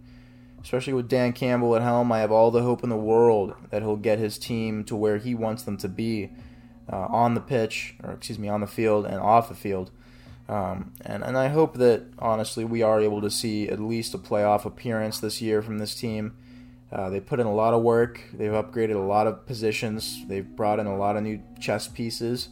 Especially 0.63 0.93
with 0.93 1.09
Dan 1.09 1.33
Campbell 1.33 1.75
at 1.75 1.81
helm, 1.81 2.11
I 2.11 2.19
have 2.19 2.31
all 2.31 2.51
the 2.51 2.61
hope 2.61 2.83
in 2.83 2.89
the 2.89 2.95
world 2.95 3.55
that 3.71 3.81
he'll 3.81 3.95
get 3.95 4.19
his 4.19 4.37
team 4.37 4.83
to 4.83 4.95
where 4.95 5.17
he 5.17 5.33
wants 5.33 5.63
them 5.63 5.75
to 5.77 5.89
be 5.89 6.29
uh, 6.91 7.07
on 7.09 7.33
the 7.33 7.41
pitch, 7.41 7.95
or 8.03 8.11
excuse 8.11 8.37
me, 8.37 8.47
on 8.47 8.61
the 8.61 8.67
field 8.67 9.05
and 9.05 9.15
off 9.15 9.49
the 9.49 9.55
field. 9.55 9.89
Um, 10.47 10.93
and, 11.01 11.23
and 11.23 11.35
I 11.37 11.47
hope 11.47 11.75
that, 11.77 12.03
honestly, 12.19 12.63
we 12.63 12.83
are 12.83 13.01
able 13.01 13.21
to 13.21 13.31
see 13.31 13.69
at 13.69 13.79
least 13.79 14.13
a 14.13 14.19
playoff 14.19 14.65
appearance 14.65 15.19
this 15.19 15.41
year 15.41 15.61
from 15.63 15.79
this 15.79 15.95
team. 15.95 16.35
Uh, 16.91 17.09
they 17.09 17.19
put 17.19 17.39
in 17.39 17.47
a 17.47 17.53
lot 17.53 17.73
of 17.73 17.81
work. 17.81 18.21
They've 18.33 18.51
upgraded 18.51 18.95
a 18.95 18.99
lot 18.99 19.25
of 19.25 19.45
positions. 19.45 20.25
They've 20.27 20.45
brought 20.45 20.79
in 20.79 20.87
a 20.87 20.97
lot 20.97 21.15
of 21.15 21.23
new 21.23 21.41
chess 21.59 21.87
pieces, 21.87 22.49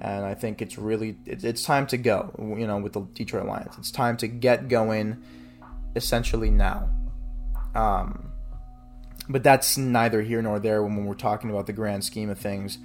and 0.00 0.26
I 0.26 0.34
think 0.34 0.60
it's 0.60 0.76
really 0.76 1.16
it, 1.24 1.42
it's 1.42 1.64
time 1.64 1.86
to 1.88 1.96
go. 1.96 2.34
You 2.38 2.66
know, 2.66 2.78
with 2.78 2.92
the 2.92 3.00
Detroit 3.00 3.46
Lions, 3.46 3.76
it's 3.78 3.90
time 3.90 4.18
to 4.18 4.28
get 4.28 4.68
going, 4.68 5.22
essentially 5.96 6.50
now. 6.50 6.90
Um, 7.74 8.32
but 9.28 9.42
that's 9.42 9.78
neither 9.78 10.22
here 10.22 10.42
nor 10.42 10.58
there 10.58 10.82
when 10.82 11.06
we're 11.06 11.14
talking 11.14 11.48
about 11.50 11.66
the 11.66 11.72
grand 11.72 12.04
scheme 12.04 12.28
of 12.28 12.38
things. 12.38 12.78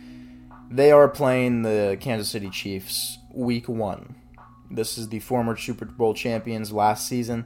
They 0.69 0.91
are 0.91 1.07
playing 1.07 1.63
the 1.63 1.97
Kansas 1.99 2.29
City 2.29 2.49
Chiefs 2.49 3.17
week 3.33 3.67
one. 3.67 4.15
This 4.71 4.97
is 4.97 5.09
the 5.09 5.19
former 5.19 5.55
Super 5.55 5.85
Bowl 5.85 6.13
champions 6.13 6.71
last 6.71 7.07
season. 7.07 7.45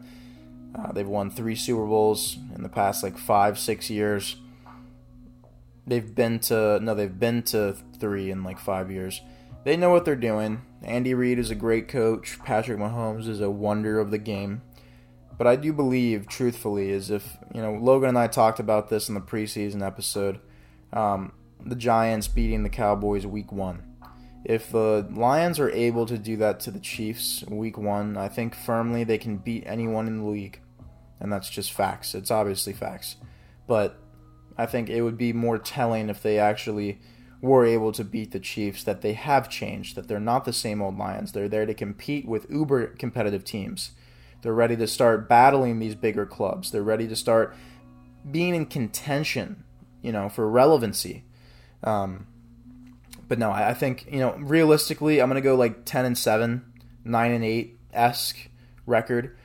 Uh, 0.78 0.92
they've 0.92 1.08
won 1.08 1.30
three 1.30 1.56
Super 1.56 1.86
Bowls 1.86 2.38
in 2.56 2.62
the 2.62 2.70
past 2.70 3.04
like 3.04 3.18
five, 3.18 3.58
six 3.58 3.90
years. 3.90 4.38
They've 5.88 6.14
been 6.14 6.40
to 6.42 6.80
no, 6.80 6.94
they've 6.94 7.20
been 7.20 7.44
to 7.44 7.76
three 8.00 8.30
in 8.30 8.44
like 8.44 8.60
five 8.60 8.92
years. 8.92 9.22
They 9.64 9.76
know 9.76 9.90
what 9.90 10.06
they're 10.06 10.16
doing. 10.16 10.62
Andy 10.84 11.14
Reid 11.14 11.40
is 11.40 11.50
a 11.50 11.56
great 11.56 11.88
coach. 11.88 12.38
Patrick 12.44 12.78
Mahomes 12.78 13.28
is 13.28 13.42
a 13.42 13.50
wonder 13.50 14.00
of 14.00 14.12
the 14.12 14.18
game. 14.18 14.62
But 15.38 15.48
I 15.48 15.56
do 15.56 15.72
believe, 15.72 16.28
truthfully, 16.28 16.90
is 16.90 17.12
if 17.12 17.38
you 17.54 17.62
know 17.62 17.74
Logan 17.74 18.10
and 18.10 18.18
I 18.18 18.28
talked 18.28 18.60
about 18.60 18.90
this 18.90 19.08
in 19.08 19.16
the 19.16 19.22
preseason 19.22 19.86
episode, 19.86 20.40
um, 20.94 21.32
the 21.66 21.76
Giants 21.76 22.28
beating 22.28 22.64
the 22.64 22.70
Cowboys 22.70 23.26
week 23.26 23.52
one. 23.52 23.84
If 24.44 24.72
the 24.72 25.08
Lions 25.12 25.60
are 25.60 25.70
able 25.72 26.06
to 26.06 26.18
do 26.18 26.38
that 26.38 26.60
to 26.62 26.72
the 26.72 26.80
Chiefs 26.80 27.44
week 27.48 27.78
one, 27.78 28.18
I 28.18 28.30
think 28.30 28.56
firmly 28.56 29.04
they 29.04 29.18
can 29.18 29.38
beat 29.38 29.64
anyone 29.66 30.08
in 30.08 30.20
the 30.20 30.26
league. 30.26 30.62
And 31.20 31.32
that's 31.32 31.50
just 31.50 31.72
facts. 31.72 32.14
It's 32.14 32.32
obviously 32.32 32.74
facts. 32.74 33.16
But 33.66 34.00
I 34.58 34.66
think 34.66 34.90
it 34.90 35.02
would 35.02 35.18
be 35.18 35.34
more 35.34 35.58
telling 35.58 36.10
if 36.10 36.22
they 36.22 36.40
actually 36.40 37.00
were 37.42 37.66
able 37.66 37.92
to 37.92 38.04
beat 38.04 38.32
the 38.32 38.40
Chiefs 38.40 38.84
that 38.84 39.02
they 39.02 39.14
have 39.14 39.50
changed, 39.50 39.96
that 39.96 40.08
they're 40.08 40.20
not 40.20 40.46
the 40.46 40.54
same 40.54 40.82
old 40.82 40.98
Lions. 40.98 41.32
They're 41.32 41.50
there 41.50 41.66
to 41.66 41.74
compete 41.74 42.28
with 42.28 42.50
uber 42.50 42.88
competitive 42.88 43.44
teams. 43.44 43.92
They're 44.42 44.54
ready 44.54 44.76
to 44.78 44.88
start 44.88 45.30
battling 45.30 45.80
these 45.80 45.96
bigger 45.96 46.26
clubs. 46.26 46.72
They're 46.72 46.84
ready 46.84 47.08
to 47.08 47.16
start 47.16 47.56
being 48.30 48.56
in 48.56 48.66
contention, 48.66 49.64
you 50.02 50.12
know, 50.12 50.30
for 50.30 50.50
relevancy. 50.50 51.24
Um, 51.84 52.28
but 53.28 53.40
no, 53.40 53.52
I, 53.52 53.70
I 53.70 53.74
think 53.74 54.08
you 54.12 54.20
know 54.20 54.36
realistically, 54.38 55.22
I'm 55.22 55.30
gonna 55.30 55.42
go 55.42 55.56
like 55.56 55.86
ten 55.86 56.06
and 56.06 56.18
seven, 56.18 56.66
nine 57.04 57.32
and 57.32 57.44
eight 57.44 57.78
esque 57.94 58.50
record. 58.86 59.36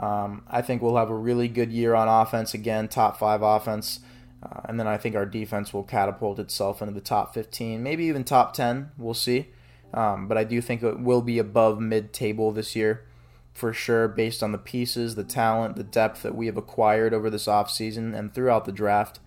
Um, 0.00 0.42
I 0.48 0.62
think 0.62 0.80
we'll 0.80 0.96
have 0.96 1.10
a 1.10 1.14
really 1.14 1.46
good 1.46 1.70
year 1.70 1.94
on 1.94 2.08
offense 2.08 2.54
again, 2.54 2.88
top 2.88 3.18
five 3.18 3.42
offense, 3.42 4.00
uh, 4.42 4.62
and 4.64 4.80
then 4.80 4.86
I 4.86 4.96
think 4.96 5.14
our 5.14 5.26
defense 5.26 5.74
will 5.74 5.84
catapult 5.84 6.38
itself 6.38 6.80
into 6.80 6.94
the 6.94 7.02
top 7.02 7.34
15, 7.34 7.82
maybe 7.82 8.04
even 8.04 8.24
top 8.24 8.54
10. 8.54 8.92
We'll 8.96 9.14
see. 9.14 9.48
Um, 9.92 10.26
but 10.26 10.38
I 10.38 10.44
do 10.44 10.60
think 10.62 10.82
it 10.82 11.00
will 11.00 11.20
be 11.20 11.38
above 11.38 11.80
mid 11.80 12.12
table 12.12 12.50
this 12.50 12.74
year 12.74 13.04
for 13.52 13.72
sure, 13.72 14.08
based 14.08 14.42
on 14.42 14.52
the 14.52 14.58
pieces, 14.58 15.16
the 15.16 15.24
talent, 15.24 15.76
the 15.76 15.84
depth 15.84 16.22
that 16.22 16.34
we 16.34 16.46
have 16.46 16.56
acquired 16.56 17.12
over 17.12 17.28
this 17.28 17.46
offseason 17.46 18.16
and 18.16 18.32
throughout 18.32 18.64
the 18.64 18.72
draft. 18.72 19.20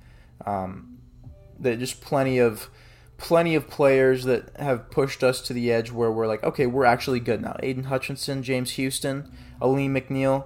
Um, 0.45 0.97
just 1.61 2.01
plenty 2.01 2.39
of 2.39 2.69
plenty 3.17 3.55
of 3.55 3.69
players 3.69 4.25
that 4.25 4.49
have 4.57 4.89
pushed 4.89 5.23
us 5.23 5.39
to 5.41 5.53
the 5.53 5.71
edge 5.71 5.91
where 5.91 6.11
we're 6.11 6.27
like, 6.27 6.43
okay, 6.43 6.65
we're 6.65 6.83
actually 6.83 7.19
good 7.19 7.41
now. 7.41 7.55
Aidan 7.61 7.85
Hutchinson, 7.85 8.43
James 8.43 8.71
Houston, 8.71 9.31
Alim 9.61 9.93
McNeill, 9.93 10.45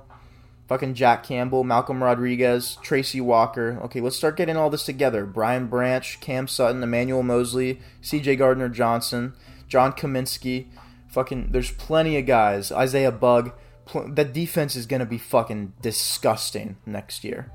fucking 0.68 0.94
Jack 0.94 1.24
Campbell, 1.24 1.64
Malcolm 1.64 2.04
Rodriguez, 2.04 2.78
Tracy 2.82 3.22
Walker. 3.22 3.80
Okay, 3.84 4.02
let's 4.02 4.18
start 4.18 4.38
getting 4.38 4.58
all 4.58 4.70
this 4.70 4.86
together. 4.86 5.26
Brian 5.26 5.68
Branch, 5.68 6.20
Cam 6.20 6.48
Sutton, 6.48 6.84
Emmanuel 6.84 7.24
Moseley, 7.24 7.80
CJ 8.04 8.38
Gardner 8.38 8.70
Johnson, 8.70 9.34
John 9.68 9.94
Cominsky. 9.94 10.68
Fucking, 11.10 11.50
there's 11.52 11.72
plenty 11.72 12.18
of 12.18 12.26
guys. 12.26 12.72
Isaiah 12.72 13.12
Buggs. 13.12 13.52
Pl- 13.86 14.14
that 14.14 14.34
defense 14.34 14.76
is 14.76 14.86
to 14.86 15.06
be 15.06 15.18
fucking 15.18 15.74
disgusting 15.82 16.76
next 16.86 17.24
year. 17.24 17.52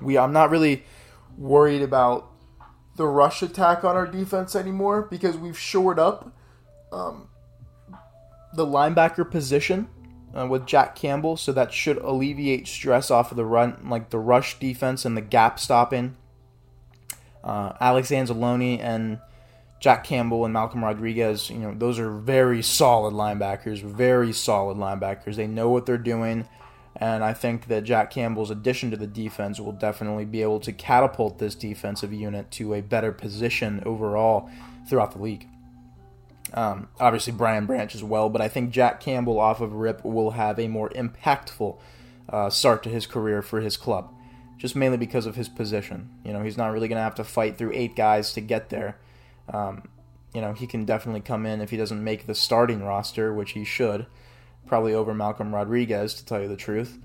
We, 0.00 0.16
I'm 0.16 0.32
not 0.32 0.50
really 0.50 0.84
worried 1.36 1.82
about 1.82 2.30
the 2.96 3.06
rush 3.06 3.42
attack 3.42 3.84
on 3.84 3.96
our 3.96 4.06
defense 4.06 4.56
anymore 4.56 5.02
because 5.02 5.36
we've 5.36 5.58
shored 5.58 5.98
up 5.98 6.34
um, 6.92 7.28
the 8.54 8.64
linebacker 8.64 9.28
position 9.28 9.88
uh, 10.36 10.46
with 10.46 10.66
Jack 10.66 10.96
Campbell, 10.96 11.36
so 11.36 11.52
that 11.52 11.72
should 11.72 11.98
alleviate 11.98 12.66
stress 12.66 13.10
off 13.10 13.30
of 13.30 13.36
the 13.36 13.44
run, 13.44 13.86
like 13.88 14.10
the 14.10 14.18
rush 14.18 14.58
defense 14.58 15.04
and 15.04 15.16
the 15.16 15.22
gap 15.22 15.60
stopping. 15.60 16.16
Uh, 17.42 17.72
Alex 17.80 18.10
Anzalone 18.10 18.80
and 18.80 19.18
Jack 19.80 20.04
Campbell 20.04 20.44
and 20.44 20.54
Malcolm 20.54 20.82
Rodriguez, 20.82 21.50
you 21.50 21.58
know, 21.58 21.74
those 21.76 21.98
are 21.98 22.10
very 22.10 22.62
solid 22.62 23.12
linebackers, 23.12 23.82
very 23.82 24.32
solid 24.32 24.78
linebackers. 24.78 25.36
They 25.36 25.46
know 25.46 25.68
what 25.68 25.84
they're 25.84 25.98
doing. 25.98 26.48
And 26.96 27.24
I 27.24 27.32
think 27.34 27.66
that 27.66 27.84
Jack 27.84 28.10
Campbell's 28.10 28.50
addition 28.50 28.90
to 28.92 28.96
the 28.96 29.06
defense 29.06 29.60
will 29.60 29.72
definitely 29.72 30.24
be 30.24 30.42
able 30.42 30.60
to 30.60 30.72
catapult 30.72 31.38
this 31.38 31.54
defensive 31.54 32.12
unit 32.12 32.50
to 32.52 32.72
a 32.74 32.80
better 32.80 33.12
position 33.12 33.82
overall 33.84 34.48
throughout 34.88 35.12
the 35.12 35.20
league. 35.20 35.48
Um, 36.54 36.88
obviously, 37.00 37.32
Brian 37.32 37.66
Branch 37.66 37.94
as 37.94 38.02
well, 38.02 38.30
but 38.30 38.40
I 38.40 38.48
think 38.48 38.70
Jack 38.70 39.00
Campbell 39.00 39.40
off 39.40 39.60
of 39.60 39.72
Rip 39.72 40.04
will 40.04 40.30
have 40.32 40.58
a 40.58 40.68
more 40.68 40.88
impactful 40.90 41.78
uh, 42.28 42.48
start 42.50 42.82
to 42.84 42.88
his 42.88 43.06
career 43.06 43.42
for 43.42 43.60
his 43.60 43.76
club, 43.76 44.14
just 44.56 44.76
mainly 44.76 44.96
because 44.96 45.26
of 45.26 45.34
his 45.34 45.48
position. 45.48 46.10
You 46.24 46.32
know, 46.32 46.42
he's 46.42 46.56
not 46.56 46.72
really 46.72 46.88
going 46.88 46.98
to 46.98 47.02
have 47.02 47.16
to 47.16 47.24
fight 47.24 47.58
through 47.58 47.72
eight 47.74 47.96
guys 47.96 48.32
to 48.34 48.40
get 48.40 48.70
there. 48.70 48.98
Um, 49.52 49.88
you 50.32 50.40
know, 50.40 50.52
he 50.52 50.66
can 50.66 50.84
definitely 50.84 51.20
come 51.20 51.44
in 51.44 51.60
if 51.60 51.70
he 51.70 51.76
doesn't 51.76 52.02
make 52.02 52.26
the 52.26 52.34
starting 52.34 52.84
roster, 52.84 53.34
which 53.34 53.52
he 53.52 53.64
should 53.64 54.06
probably 54.66 54.94
over 54.94 55.14
Malcolm 55.14 55.54
Rodriguez, 55.54 56.14
to 56.14 56.24
tell 56.24 56.40
you 56.40 56.48
the 56.48 56.56
truth. 56.56 56.98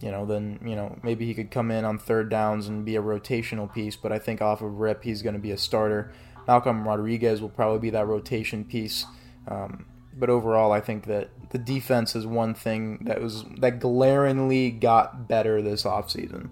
You 0.00 0.10
know, 0.10 0.26
then 0.26 0.58
you 0.64 0.76
know 0.76 0.98
maybe 1.02 1.26
he 1.26 1.34
could 1.34 1.50
come 1.50 1.70
in 1.70 1.84
on 1.84 1.98
third 1.98 2.28
downs 2.28 2.68
and 2.68 2.84
be 2.84 2.96
a 2.96 3.02
rotational 3.02 3.72
piece, 3.72 3.96
but 3.96 4.12
I 4.12 4.18
think 4.18 4.42
off 4.42 4.60
of 4.60 4.78
rip 4.78 5.02
he's 5.02 5.22
going 5.22 5.34
to 5.34 5.40
be 5.40 5.52
a 5.52 5.58
starter. 5.58 6.12
Malcolm 6.46 6.86
Rodriguez 6.86 7.40
will 7.40 7.48
probably 7.48 7.78
be 7.78 7.90
that 7.90 8.06
rotation 8.06 8.64
piece. 8.64 9.06
Um, 9.48 9.86
but 10.16 10.30
overall, 10.30 10.72
I 10.72 10.80
think 10.80 11.06
that 11.06 11.28
the 11.50 11.58
defense 11.58 12.16
is 12.16 12.26
one 12.26 12.54
thing 12.54 12.98
that 13.04 13.20
was 13.20 13.44
that 13.58 13.80
glaringly 13.80 14.70
got 14.70 15.28
better 15.28 15.60
this 15.60 15.82
offseason. 15.82 16.48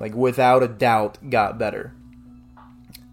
Like 0.00 0.14
without 0.14 0.62
a 0.62 0.68
doubt, 0.68 1.30
got 1.30 1.58
better. 1.58 1.94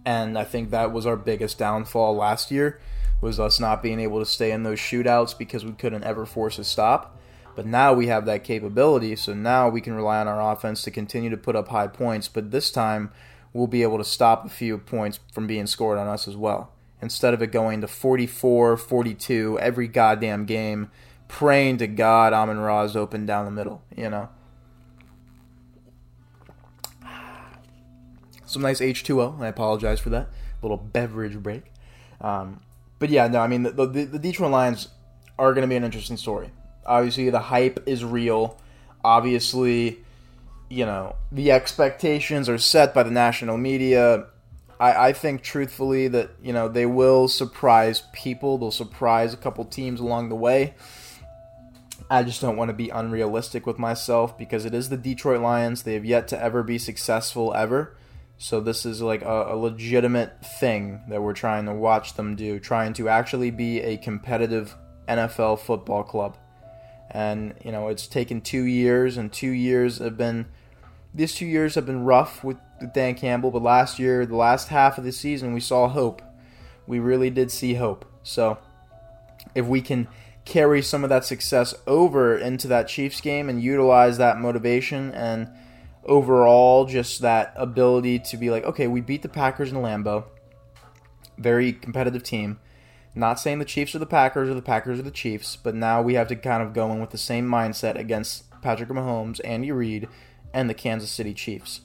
And 0.04 0.36
I 0.36 0.44
think 0.44 0.70
that 0.70 0.92
was 0.92 1.06
our 1.06 1.16
biggest 1.16 1.58
downfall 1.58 2.16
last 2.16 2.50
year 2.50 2.80
was 3.20 3.38
us 3.38 3.60
not 3.60 3.82
being 3.82 4.00
able 4.00 4.18
to 4.18 4.26
stay 4.26 4.50
in 4.50 4.64
those 4.64 4.80
shootouts 4.80 5.38
because 5.38 5.64
we 5.64 5.72
couldn't 5.72 6.02
ever 6.02 6.26
force 6.26 6.58
a 6.58 6.64
stop. 6.64 7.18
But 7.54 7.66
now 7.66 7.92
we 7.92 8.08
have 8.08 8.26
that 8.26 8.44
capability, 8.44 9.14
so 9.14 9.34
now 9.34 9.68
we 9.68 9.80
can 9.80 9.92
rely 9.92 10.20
on 10.20 10.26
our 10.26 10.52
offense 10.52 10.82
to 10.82 10.90
continue 10.90 11.30
to 11.30 11.36
put 11.36 11.54
up 11.54 11.68
high 11.68 11.86
points, 11.86 12.26
but 12.26 12.50
this 12.50 12.70
time 12.70 13.12
we'll 13.52 13.66
be 13.66 13.82
able 13.82 13.98
to 13.98 14.04
stop 14.04 14.44
a 14.44 14.48
few 14.48 14.78
points 14.78 15.20
from 15.32 15.46
being 15.46 15.66
scored 15.66 15.98
on 15.98 16.06
us 16.06 16.26
as 16.26 16.36
well. 16.36 16.72
Instead 17.00 17.34
of 17.34 17.42
it 17.42 17.48
going 17.48 17.80
to 17.80 17.88
44, 17.88 18.76
42 18.76 19.58
every 19.60 19.88
goddamn 19.88 20.44
game, 20.44 20.90
praying 21.28 21.78
to 21.78 21.86
God 21.86 22.32
Amon 22.32 22.58
Ra 22.58 22.82
is 22.84 22.96
open 22.96 23.26
down 23.26 23.44
the 23.44 23.50
middle, 23.50 23.82
you 23.96 24.08
know? 24.08 24.28
Some 28.46 28.62
nice 28.62 28.80
H2O. 28.80 29.40
I 29.40 29.48
apologize 29.48 30.00
for 30.00 30.10
that. 30.10 30.28
Little 30.62 30.76
beverage 30.76 31.36
break. 31.42 31.64
Um, 32.20 32.60
but 33.00 33.10
yeah, 33.10 33.26
no, 33.26 33.40
I 33.40 33.48
mean, 33.48 33.64
the, 33.64 33.72
the, 33.72 34.04
the 34.04 34.18
Detroit 34.18 34.52
Lions 34.52 34.88
are 35.38 35.52
going 35.52 35.62
to 35.62 35.68
be 35.68 35.74
an 35.74 35.82
interesting 35.82 36.16
story. 36.16 36.50
Obviously, 36.86 37.30
the 37.30 37.40
hype 37.40 37.82
is 37.86 38.04
real. 38.04 38.60
Obviously, 39.04 40.01
you 40.72 40.86
know, 40.86 41.16
the 41.30 41.52
expectations 41.52 42.48
are 42.48 42.56
set 42.56 42.94
by 42.94 43.02
the 43.02 43.10
national 43.10 43.58
media. 43.58 44.24
I, 44.80 45.08
I 45.08 45.12
think, 45.12 45.42
truthfully, 45.42 46.08
that, 46.08 46.30
you 46.42 46.54
know, 46.54 46.66
they 46.66 46.86
will 46.86 47.28
surprise 47.28 48.04
people. 48.14 48.56
They'll 48.56 48.70
surprise 48.70 49.34
a 49.34 49.36
couple 49.36 49.66
teams 49.66 50.00
along 50.00 50.30
the 50.30 50.34
way. 50.34 50.74
I 52.08 52.22
just 52.22 52.40
don't 52.40 52.56
want 52.56 52.70
to 52.70 52.74
be 52.74 52.88
unrealistic 52.88 53.66
with 53.66 53.78
myself 53.78 54.38
because 54.38 54.64
it 54.64 54.72
is 54.72 54.88
the 54.88 54.96
Detroit 54.96 55.42
Lions. 55.42 55.82
They 55.82 55.92
have 55.92 56.06
yet 56.06 56.26
to 56.28 56.42
ever 56.42 56.62
be 56.62 56.78
successful, 56.78 57.52
ever. 57.52 57.94
So 58.38 58.58
this 58.60 58.86
is 58.86 59.02
like 59.02 59.20
a, 59.20 59.48
a, 59.50 59.56
legitimate 59.56 60.44
thing 60.58 61.02
that 61.08 61.22
we're 61.22 61.34
trying 61.34 61.66
to 61.66 61.74
watch 61.74 62.14
them 62.14 62.34
do, 62.34 62.58
trying 62.58 62.94
to 62.94 63.10
actually 63.10 63.50
be 63.50 63.80
a 63.80 63.98
competitive 63.98 64.74
NFL 65.06 65.60
football 65.60 66.02
club. 66.02 66.38
And 67.10 67.54
you 67.62 67.70
know, 67.72 67.88
it's 67.88 68.06
taken 68.06 68.40
two 68.40 68.64
years, 68.64 69.16
and 69.16 69.32
two 69.32 69.50
years 69.50 69.98
have 69.98 70.16
been 70.16 70.46
these 71.14 71.34
two 71.34 71.46
years 71.46 71.74
have 71.74 71.86
been 71.86 72.04
rough 72.04 72.42
with 72.42 72.56
Dan 72.94 73.14
Campbell. 73.14 73.50
But 73.50 73.62
last 73.62 73.98
year, 73.98 74.26
the 74.26 74.36
last 74.36 74.68
half 74.68 74.98
of 74.98 75.04
the 75.04 75.12
season, 75.12 75.52
we 75.52 75.60
saw 75.60 75.88
hope. 75.88 76.22
We 76.86 76.98
really 76.98 77.30
did 77.30 77.50
see 77.50 77.74
hope. 77.74 78.04
So 78.22 78.58
if 79.54 79.66
we 79.66 79.80
can 79.80 80.08
carry 80.44 80.82
some 80.82 81.04
of 81.04 81.10
that 81.10 81.24
success 81.24 81.74
over 81.86 82.36
into 82.36 82.66
that 82.68 82.88
Chiefs 82.88 83.20
game 83.20 83.48
and 83.48 83.62
utilize 83.62 84.18
that 84.18 84.38
motivation 84.38 85.12
and 85.12 85.48
overall 86.04 86.84
just 86.84 87.20
that 87.20 87.52
ability 87.56 88.18
to 88.18 88.36
be 88.36 88.50
like, 88.50 88.64
okay, 88.64 88.88
we 88.88 89.00
beat 89.00 89.22
the 89.22 89.28
Packers 89.28 89.70
in 89.70 89.78
Lambeau. 89.78 90.24
Very 91.38 91.72
competitive 91.72 92.22
team. 92.22 92.58
Not 93.14 93.38
saying 93.38 93.58
the 93.58 93.64
Chiefs 93.64 93.94
are 93.94 94.00
the 94.00 94.06
Packers 94.06 94.48
or 94.48 94.54
the 94.54 94.62
Packers 94.62 94.98
are 94.98 95.02
the 95.02 95.10
Chiefs, 95.10 95.56
but 95.56 95.74
now 95.74 96.00
we 96.00 96.14
have 96.14 96.28
to 96.28 96.36
kind 96.36 96.62
of 96.62 96.72
go 96.72 96.90
in 96.92 97.00
with 97.00 97.10
the 97.10 97.18
same 97.18 97.46
mindset 97.46 97.96
against 97.96 98.50
Patrick 98.62 98.88
Mahomes, 98.88 99.40
Andy 99.44 99.70
Reid, 99.70 100.08
and 100.52 100.68
the 100.68 100.74
Kansas 100.74 101.10
City 101.10 101.34
Chiefs. 101.34 101.82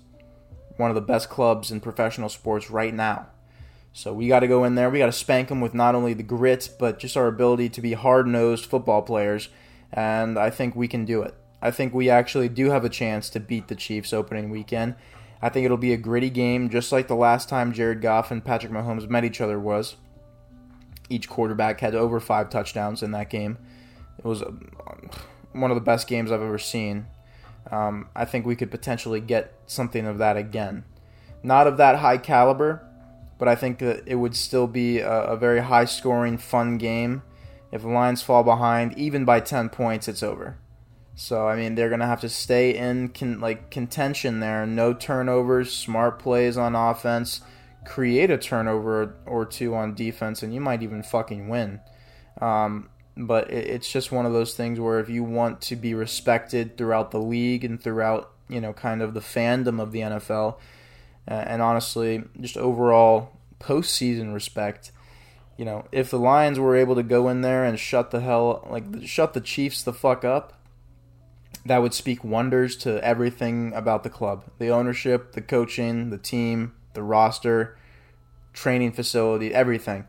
One 0.77 0.91
of 0.91 0.95
the 0.95 1.01
best 1.01 1.29
clubs 1.29 1.71
in 1.71 1.79
professional 1.79 2.29
sports 2.29 2.69
right 2.69 2.93
now. 2.93 3.27
So 3.93 4.13
we 4.13 4.27
got 4.27 4.41
to 4.41 4.47
go 4.47 4.63
in 4.63 4.75
there. 4.75 4.89
We 4.89 4.99
got 4.99 5.07
to 5.07 5.11
spank 5.11 5.47
them 5.47 5.59
with 5.59 5.73
not 5.73 5.95
only 5.95 6.13
the 6.13 6.21
grit, 6.21 6.69
but 6.77 6.99
just 6.99 7.17
our 7.17 7.27
ability 7.27 7.69
to 7.69 7.81
be 7.81 7.93
hard 7.93 8.27
nosed 8.27 8.65
football 8.65 9.01
players. 9.01 9.49
And 9.91 10.37
I 10.37 10.51
think 10.51 10.75
we 10.75 10.87
can 10.87 11.03
do 11.03 11.23
it. 11.23 11.33
I 11.61 11.71
think 11.71 11.93
we 11.93 12.09
actually 12.09 12.49
do 12.49 12.69
have 12.69 12.85
a 12.85 12.89
chance 12.89 13.29
to 13.31 13.39
beat 13.39 13.67
the 13.67 13.75
Chiefs 13.75 14.13
opening 14.13 14.51
weekend. 14.51 14.95
I 15.41 15.49
think 15.49 15.65
it'll 15.65 15.77
be 15.77 15.93
a 15.93 15.97
gritty 15.97 16.29
game, 16.29 16.69
just 16.69 16.91
like 16.91 17.07
the 17.07 17.15
last 17.15 17.49
time 17.49 17.73
Jared 17.73 18.01
Goff 18.01 18.31
and 18.31 18.45
Patrick 18.45 18.71
Mahomes 18.71 19.09
met 19.09 19.25
each 19.25 19.41
other 19.41 19.59
was. 19.59 19.95
Each 21.09 21.29
quarterback 21.29 21.79
had 21.79 21.95
over 21.95 22.19
five 22.19 22.49
touchdowns 22.49 23.01
in 23.01 23.11
that 23.11 23.29
game. 23.29 23.57
It 24.17 24.25
was 24.25 24.41
uh, 24.41 24.51
one 25.53 25.71
of 25.71 25.75
the 25.75 25.81
best 25.81 26.07
games 26.07 26.31
I've 26.31 26.41
ever 26.41 26.59
seen. 26.59 27.07
Um, 27.71 28.09
I 28.15 28.25
think 28.25 28.45
we 28.45 28.55
could 28.55 28.71
potentially 28.71 29.19
get 29.19 29.53
something 29.65 30.05
of 30.05 30.17
that 30.19 30.37
again. 30.37 30.85
Not 31.43 31.67
of 31.67 31.77
that 31.77 31.97
high 31.97 32.17
caliber, 32.17 32.85
but 33.37 33.47
I 33.47 33.55
think 33.55 33.79
that 33.79 34.03
it 34.05 34.15
would 34.15 34.35
still 34.35 34.67
be 34.67 34.99
a, 34.99 35.09
a 35.09 35.37
very 35.37 35.59
high 35.59 35.85
scoring, 35.85 36.37
fun 36.37 36.77
game. 36.77 37.23
If 37.71 37.81
the 37.81 37.89
Lions 37.89 38.21
fall 38.21 38.43
behind, 38.43 38.97
even 38.97 39.25
by 39.25 39.41
10 39.41 39.69
points, 39.69 40.07
it's 40.07 40.23
over. 40.23 40.57
So 41.17 41.47
I 41.47 41.55
mean, 41.55 41.73
they're 41.73 41.89
gonna 41.89 42.05
have 42.05 42.21
to 42.21 42.29
stay 42.29 42.75
in 42.77 43.09
con- 43.09 43.39
like 43.39 43.71
contention 43.71 44.39
there. 44.39 44.67
No 44.67 44.93
turnovers, 44.93 45.73
smart 45.73 46.19
plays 46.19 46.57
on 46.57 46.75
offense, 46.75 47.41
create 47.85 48.29
a 48.29 48.37
turnover 48.37 49.15
or 49.25 49.43
two 49.43 49.73
on 49.73 49.95
defense, 49.95 50.43
and 50.43 50.53
you 50.53 50.61
might 50.61 50.83
even 50.83 51.01
fucking 51.01 51.49
win. 51.49 51.81
Um, 52.39 52.89
but 53.17 53.51
it, 53.51 53.67
it's 53.67 53.91
just 53.91 54.11
one 54.11 54.25
of 54.25 54.33
those 54.33 54.53
things 54.53 54.79
where 54.79 54.99
if 54.99 55.09
you 55.09 55.23
want 55.23 55.61
to 55.61 55.75
be 55.75 55.93
respected 55.93 56.77
throughout 56.77 57.11
the 57.11 57.19
league 57.19 57.63
and 57.63 57.81
throughout 57.81 58.31
you 58.47 58.61
know 58.61 58.73
kind 58.73 59.01
of 59.01 59.13
the 59.13 59.19
fandom 59.19 59.81
of 59.81 59.91
the 59.91 59.99
NFL, 59.99 60.57
uh, 61.29 61.33
and 61.33 61.61
honestly, 61.61 62.23
just 62.39 62.57
overall 62.57 63.37
postseason 63.59 64.33
respect. 64.33 64.91
You 65.57 65.65
know, 65.65 65.87
if 65.91 66.11
the 66.11 66.19
Lions 66.19 66.59
were 66.59 66.75
able 66.75 66.93
to 66.95 67.03
go 67.03 67.29
in 67.29 67.41
there 67.41 67.65
and 67.65 67.79
shut 67.79 68.11
the 68.11 68.19
hell, 68.19 68.67
like 68.69 68.83
shut 69.03 69.33
the 69.33 69.41
Chiefs 69.41 69.81
the 69.81 69.93
fuck 69.93 70.23
up, 70.23 70.53
that 71.65 71.81
would 71.81 71.93
speak 71.93 72.23
wonders 72.23 72.75
to 72.77 73.03
everything 73.03 73.73
about 73.73 74.03
the 74.03 74.09
club 74.09 74.43
the 74.59 74.69
ownership, 74.69 75.33
the 75.33 75.41
coaching, 75.41 76.09
the 76.09 76.17
team, 76.17 76.73
the 76.93 77.03
roster, 77.03 77.77
training 78.53 78.91
facility, 78.91 79.53
everything. 79.53 80.07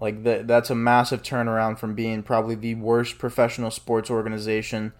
Like 0.00 0.22
the, 0.22 0.42
that's 0.44 0.70
a 0.70 0.74
massive 0.74 1.22
turnaround 1.22 1.78
from 1.78 1.94
being 1.94 2.22
probably 2.22 2.54
the 2.54 2.76
worst 2.76 3.18
professional 3.18 3.70
sports 3.70 4.10
organization 4.10 4.92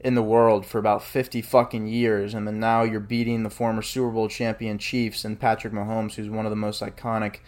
in 0.00 0.14
the 0.14 0.22
world 0.22 0.66
for 0.66 0.78
about 0.78 1.02
50 1.02 1.40
fucking 1.42 1.86
years 1.86 2.34
and 2.34 2.46
then 2.46 2.58
now 2.58 2.82
you're 2.82 3.00
beating 3.00 3.44
the 3.44 3.50
former 3.50 3.82
Super 3.82 4.10
Bowl 4.10 4.28
champion 4.28 4.76
Chiefs 4.76 5.24
and 5.24 5.38
Patrick 5.38 5.72
Mahomes 5.72 6.14
who's 6.14 6.28
one 6.28 6.44
of 6.44 6.50
the 6.50 6.56
most 6.56 6.82
iconic, 6.82 7.38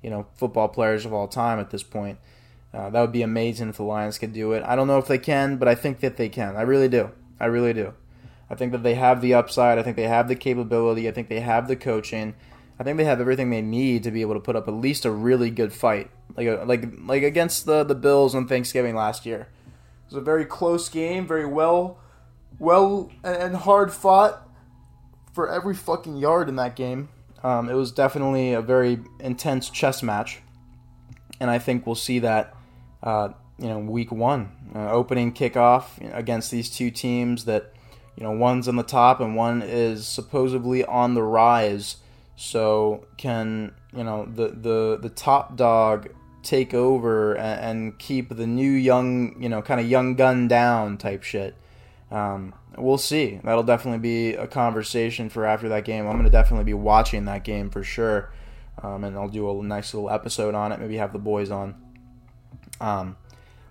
you 0.00 0.10
know, 0.10 0.26
football 0.36 0.68
players 0.68 1.04
of 1.04 1.12
all 1.12 1.28
time 1.28 1.58
at 1.58 1.70
this 1.70 1.82
point. 1.82 2.18
Uh, 2.72 2.90
that 2.90 3.00
would 3.00 3.12
be 3.12 3.22
amazing 3.22 3.68
if 3.68 3.76
the 3.76 3.82
Lions 3.82 4.18
could 4.18 4.32
do 4.32 4.52
it. 4.52 4.62
I 4.64 4.74
don't 4.74 4.86
know 4.86 4.98
if 4.98 5.06
they 5.06 5.18
can, 5.18 5.56
but 5.56 5.68
I 5.68 5.74
think 5.74 6.00
that 6.00 6.16
they 6.16 6.28
can. 6.28 6.56
I 6.56 6.62
really 6.62 6.88
do. 6.88 7.10
I 7.38 7.46
really 7.46 7.72
do. 7.72 7.94
I 8.50 8.54
think 8.54 8.72
that 8.72 8.82
they 8.82 8.94
have 8.94 9.20
the 9.20 9.34
upside. 9.34 9.78
I 9.78 9.82
think 9.82 9.96
they 9.96 10.08
have 10.08 10.28
the 10.28 10.34
capability. 10.34 11.08
I 11.08 11.12
think 11.12 11.28
they 11.28 11.40
have 11.40 11.68
the 11.68 11.76
coaching. 11.76 12.34
I 12.78 12.82
think 12.82 12.98
they 12.98 13.04
have 13.04 13.20
everything 13.20 13.50
they 13.50 13.62
need 13.62 14.02
to 14.02 14.10
be 14.10 14.20
able 14.22 14.34
to 14.34 14.40
put 14.40 14.56
up 14.56 14.66
at 14.66 14.74
least 14.74 15.04
a 15.04 15.10
really 15.10 15.50
good 15.50 15.72
fight, 15.72 16.10
like 16.36 16.48
a, 16.48 16.64
like 16.64 16.84
like 17.04 17.22
against 17.22 17.66
the 17.66 17.84
the 17.84 17.94
Bills 17.94 18.34
on 18.34 18.48
Thanksgiving 18.48 18.96
last 18.96 19.24
year. 19.24 19.48
It 20.06 20.10
was 20.10 20.16
a 20.16 20.20
very 20.20 20.44
close 20.44 20.88
game, 20.88 21.26
very 21.26 21.46
well, 21.46 21.98
well 22.58 23.10
and 23.22 23.56
hard 23.56 23.92
fought 23.92 24.48
for 25.32 25.50
every 25.50 25.74
fucking 25.74 26.16
yard 26.16 26.48
in 26.48 26.56
that 26.56 26.76
game. 26.76 27.08
Um, 27.42 27.68
it 27.68 27.74
was 27.74 27.92
definitely 27.92 28.54
a 28.54 28.62
very 28.62 29.00
intense 29.20 29.70
chess 29.70 30.02
match, 30.02 30.40
and 31.38 31.50
I 31.50 31.58
think 31.58 31.86
we'll 31.86 31.94
see 31.94 32.18
that 32.20 32.56
uh, 33.02 33.28
you 33.58 33.68
know 33.68 33.78
week 33.78 34.10
one 34.10 34.50
uh, 34.74 34.90
opening 34.90 35.32
kickoff 35.32 35.84
against 36.12 36.50
these 36.50 36.68
two 36.68 36.90
teams 36.90 37.44
that 37.44 37.72
you 38.16 38.24
know 38.24 38.32
one's 38.32 38.66
on 38.66 38.76
the 38.76 38.82
top 38.82 39.20
and 39.20 39.36
one 39.36 39.62
is 39.62 40.08
supposedly 40.08 40.84
on 40.84 41.14
the 41.14 41.22
rise 41.22 41.98
so 42.36 43.06
can 43.16 43.72
you 43.96 44.04
know 44.04 44.26
the 44.26 44.48
the 44.48 44.98
the 45.00 45.08
top 45.08 45.56
dog 45.56 46.08
take 46.42 46.74
over 46.74 47.34
and, 47.34 47.60
and 47.60 47.98
keep 47.98 48.34
the 48.36 48.46
new 48.46 48.70
young 48.70 49.40
you 49.40 49.48
know 49.48 49.62
kind 49.62 49.80
of 49.80 49.88
young 49.88 50.14
gun 50.14 50.48
down 50.48 50.98
type 50.98 51.22
shit 51.22 51.54
um, 52.10 52.54
we'll 52.76 52.98
see 52.98 53.40
that'll 53.44 53.62
definitely 53.62 53.98
be 53.98 54.34
a 54.34 54.46
conversation 54.46 55.28
for 55.28 55.46
after 55.46 55.68
that 55.68 55.84
game 55.84 56.06
i'm 56.06 56.22
to 56.22 56.30
definitely 56.30 56.64
be 56.64 56.74
watching 56.74 57.24
that 57.24 57.44
game 57.44 57.70
for 57.70 57.82
sure 57.82 58.32
um, 58.82 59.04
and 59.04 59.16
i'll 59.16 59.28
do 59.28 59.48
a 59.48 59.62
nice 59.62 59.94
little 59.94 60.10
episode 60.10 60.54
on 60.54 60.72
it 60.72 60.80
maybe 60.80 60.96
have 60.96 61.12
the 61.12 61.18
boys 61.18 61.50
on 61.50 61.74
um, 62.80 63.16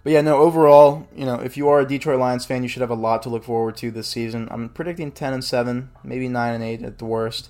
but 0.04 0.12
yeah, 0.12 0.22
no. 0.22 0.38
Overall, 0.38 1.08
you 1.16 1.26
know, 1.26 1.36
if 1.36 1.56
you 1.56 1.70
are 1.70 1.80
a 1.80 1.88
Detroit 1.88 2.20
Lions 2.20 2.46
fan, 2.46 2.62
you 2.62 2.70
should 2.70 2.82
have 2.82 2.90
a 2.90 2.96
lot 2.96 3.24
to 3.24 3.30
look 3.30 3.44
forward 3.44 3.78
to 3.78 3.90
this 3.90 4.08
season. 4.08 4.50
I'm 4.52 4.70
predicting 4.70 5.12
10 5.12 5.34
and 5.34 5.44
7, 5.44 5.90
maybe 6.04 6.28
9 6.28 6.54
and 6.54 6.64
8 6.64 6.84
at 6.84 6.98
the 6.98 7.06
worst. 7.06 7.50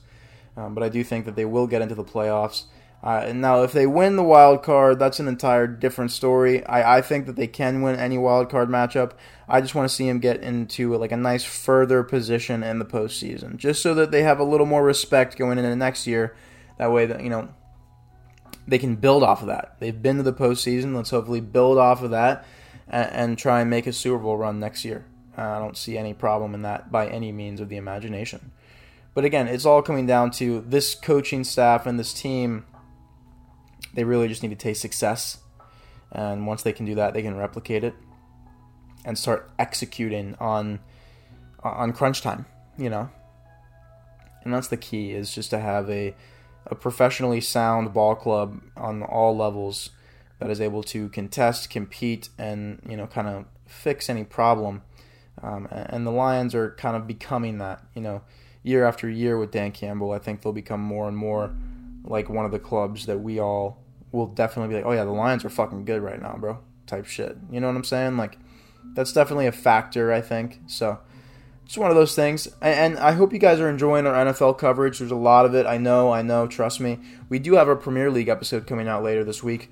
Um, 0.56 0.74
but 0.74 0.84
I 0.84 0.90
do 0.90 1.04
think 1.04 1.26
that 1.26 1.36
they 1.36 1.46
will 1.46 1.68
get 1.68 1.82
into 1.82 1.96
the 1.96 2.04
playoffs. 2.04 2.64
Uh, 3.04 3.26
and 3.26 3.42
now, 3.42 3.64
if 3.64 3.74
they 3.74 3.86
win 3.86 4.16
the 4.16 4.24
wild 4.24 4.64
card, 4.64 4.98
that's 4.98 5.20
an 5.20 5.28
entire 5.28 5.68
different 5.68 6.10
story. 6.10 6.66
I, 6.66 7.00
I 7.00 7.02
think 7.02 7.26
that 7.26 7.36
they 7.36 7.48
can 7.48 7.82
win 7.82 8.00
any 8.00 8.18
wild 8.18 8.50
card 8.50 8.70
matchup. 8.70 9.12
I 9.50 9.60
just 9.60 9.76
want 9.76 9.90
to 9.90 9.94
see 9.94 10.08
them 10.08 10.20
get 10.20 10.42
into 10.42 10.96
like 10.96 11.12
a 11.12 11.18
nice 11.18 11.44
further 11.44 12.02
position 12.04 12.64
in 12.64 12.80
the 12.80 12.86
postseason, 12.86 13.58
just 13.58 13.82
so 13.82 13.94
that 13.96 14.12
they 14.12 14.24
have 14.24 14.40
a 14.40 14.46
little 14.46 14.66
more 14.66 14.84
respect 14.84 15.38
going 15.38 15.58
into 15.58 15.76
next 15.76 16.08
year. 16.08 16.34
That 16.78 16.94
way, 16.94 17.06
that 17.08 17.22
you 17.22 17.30
know, 17.30 17.50
they 18.66 18.78
can 18.78 18.96
build 18.96 19.22
off 19.22 19.42
of 19.42 19.48
that. 19.48 19.76
They've 19.80 20.02
been 20.02 20.18
to 20.18 20.24
the 20.24 20.32
postseason. 20.32 20.96
Let's 20.96 21.10
hopefully 21.10 21.42
build 21.42 21.78
off 21.78 22.04
of 22.04 22.12
that 22.12 22.46
and, 22.88 23.12
and 23.12 23.38
try 23.38 23.60
and 23.60 23.70
make 23.70 23.86
a 23.86 23.92
Super 23.92 24.20
Bowl 24.20 24.38
run 24.38 24.62
next 24.62 24.86
year. 24.86 25.06
I 25.36 25.60
don't 25.60 25.76
see 25.76 25.98
any 25.98 26.14
problem 26.14 26.54
in 26.54 26.62
that 26.62 26.90
by 26.90 27.08
any 27.08 27.34
means 27.34 27.60
of 27.60 27.68
the 27.68 27.78
imagination. 27.78 28.52
But 29.14 29.26
again, 29.26 29.48
it's 29.48 29.66
all 29.66 29.82
coming 29.82 30.08
down 30.08 30.32
to 30.32 30.62
this 30.62 30.96
coaching 30.96 31.44
staff 31.44 31.86
and 31.86 32.00
this 32.00 32.14
team 32.14 32.66
They 33.94 34.04
really 34.04 34.28
just 34.28 34.42
need 34.42 34.50
to 34.50 34.56
taste 34.56 34.82
success, 34.82 35.38
and 36.12 36.48
once 36.48 36.64
they 36.64 36.74
can 36.74 36.86
do 36.86 36.96
that, 36.96 37.14
they 37.14 37.22
can 37.22 37.38
replicate 37.38 37.84
it 37.84 37.94
and 39.06 39.18
start 39.18 39.52
executing 39.60 40.36
on 40.40 40.80
on 41.64 41.94
crunch 41.94 42.22
time. 42.22 42.46
You 42.78 42.90
know, 42.90 43.10
and 44.44 44.54
that's 44.54 44.68
the 44.68 44.78
key 44.78 45.12
is 45.12 45.34
just 45.34 45.52
to 45.52 45.60
have 45.60 45.90
a 45.90 46.16
a 46.66 46.76
professionally 46.76 47.42
sound 47.42 47.94
ball 47.94 48.16
club 48.16 48.62
on 48.76 49.04
all 49.04 49.36
levels 49.38 49.92
that 50.40 50.50
is 50.50 50.60
able 50.60 50.82
to 50.84 51.10
contest, 51.10 51.70
compete, 51.70 52.30
and 52.40 52.82
you 52.90 52.98
know, 52.98 53.06
kind 53.06 53.28
of 53.28 53.46
fix 53.68 54.10
any 54.10 54.24
problem. 54.24 54.82
Um, 55.42 55.68
and 55.72 56.08
the 56.08 56.12
Lions 56.12 56.56
are 56.56 56.72
kind 56.72 56.96
of 56.96 57.06
becoming 57.06 57.60
that. 57.60 57.84
You 57.94 58.02
know, 58.02 58.22
year 58.64 58.86
after 58.86 59.10
year 59.10 59.38
with 59.38 59.52
Dan 59.52 59.72
Campbell, 59.72 60.12
I 60.12 60.20
think 60.20 60.42
they'll 60.42 60.54
become 60.54 60.82
more 60.82 61.08
and 61.08 61.16
more 61.16 61.54
like 62.04 62.30
one 62.30 62.46
of 62.46 62.52
the 62.52 62.60
clubs 62.60 63.06
that 63.06 63.20
we 63.20 63.40
all 63.40 63.84
will 64.12 64.28
definitely 64.28 64.70
be 64.70 64.76
like, 64.76 64.86
oh 64.86 64.94
yeah, 64.94 65.04
the 65.04 65.12
Lions 65.12 65.46
are 65.46 65.50
fucking 65.50 65.86
good 65.86 66.02
right 66.02 66.22
now, 66.22 66.36
bro. 66.38 66.60
Type 66.88 67.06
shit. 67.06 67.38
You 67.52 67.60
know 67.60 67.68
what 67.68 67.76
I'm 67.76 67.84
saying? 67.84 68.18
Like, 68.18 68.38
that's 68.94 69.14
definitely 69.14 69.48
a 69.48 69.52
factor. 69.52 70.12
I 70.12 70.22
think 70.22 70.62
so. 70.68 71.00
It's 71.66 71.78
one 71.78 71.90
of 71.90 71.96
those 71.96 72.14
things, 72.14 72.50
and 72.62 73.00
I 73.00 73.14
hope 73.14 73.32
you 73.32 73.40
guys 73.40 73.62
are 73.62 73.70
enjoying 73.70 74.06
our 74.06 74.26
NFL 74.26 74.58
coverage. 74.58 75.00
There's 75.00 75.12
a 75.12 75.16
lot 75.16 75.46
of 75.46 75.56
it. 75.56 75.66
I 75.66 75.78
know, 75.78 76.12
I 76.12 76.22
know. 76.22 76.46
Trust 76.46 76.82
me. 76.82 77.00
We 77.30 77.40
do 77.40 77.54
have 77.54 77.70
a 77.70 77.76
Premier 77.76 78.12
League 78.12 78.28
episode 78.28 78.68
coming 78.68 78.90
out 78.90 79.02
later 79.02 79.24
this 79.24 79.42
week. 79.42 79.72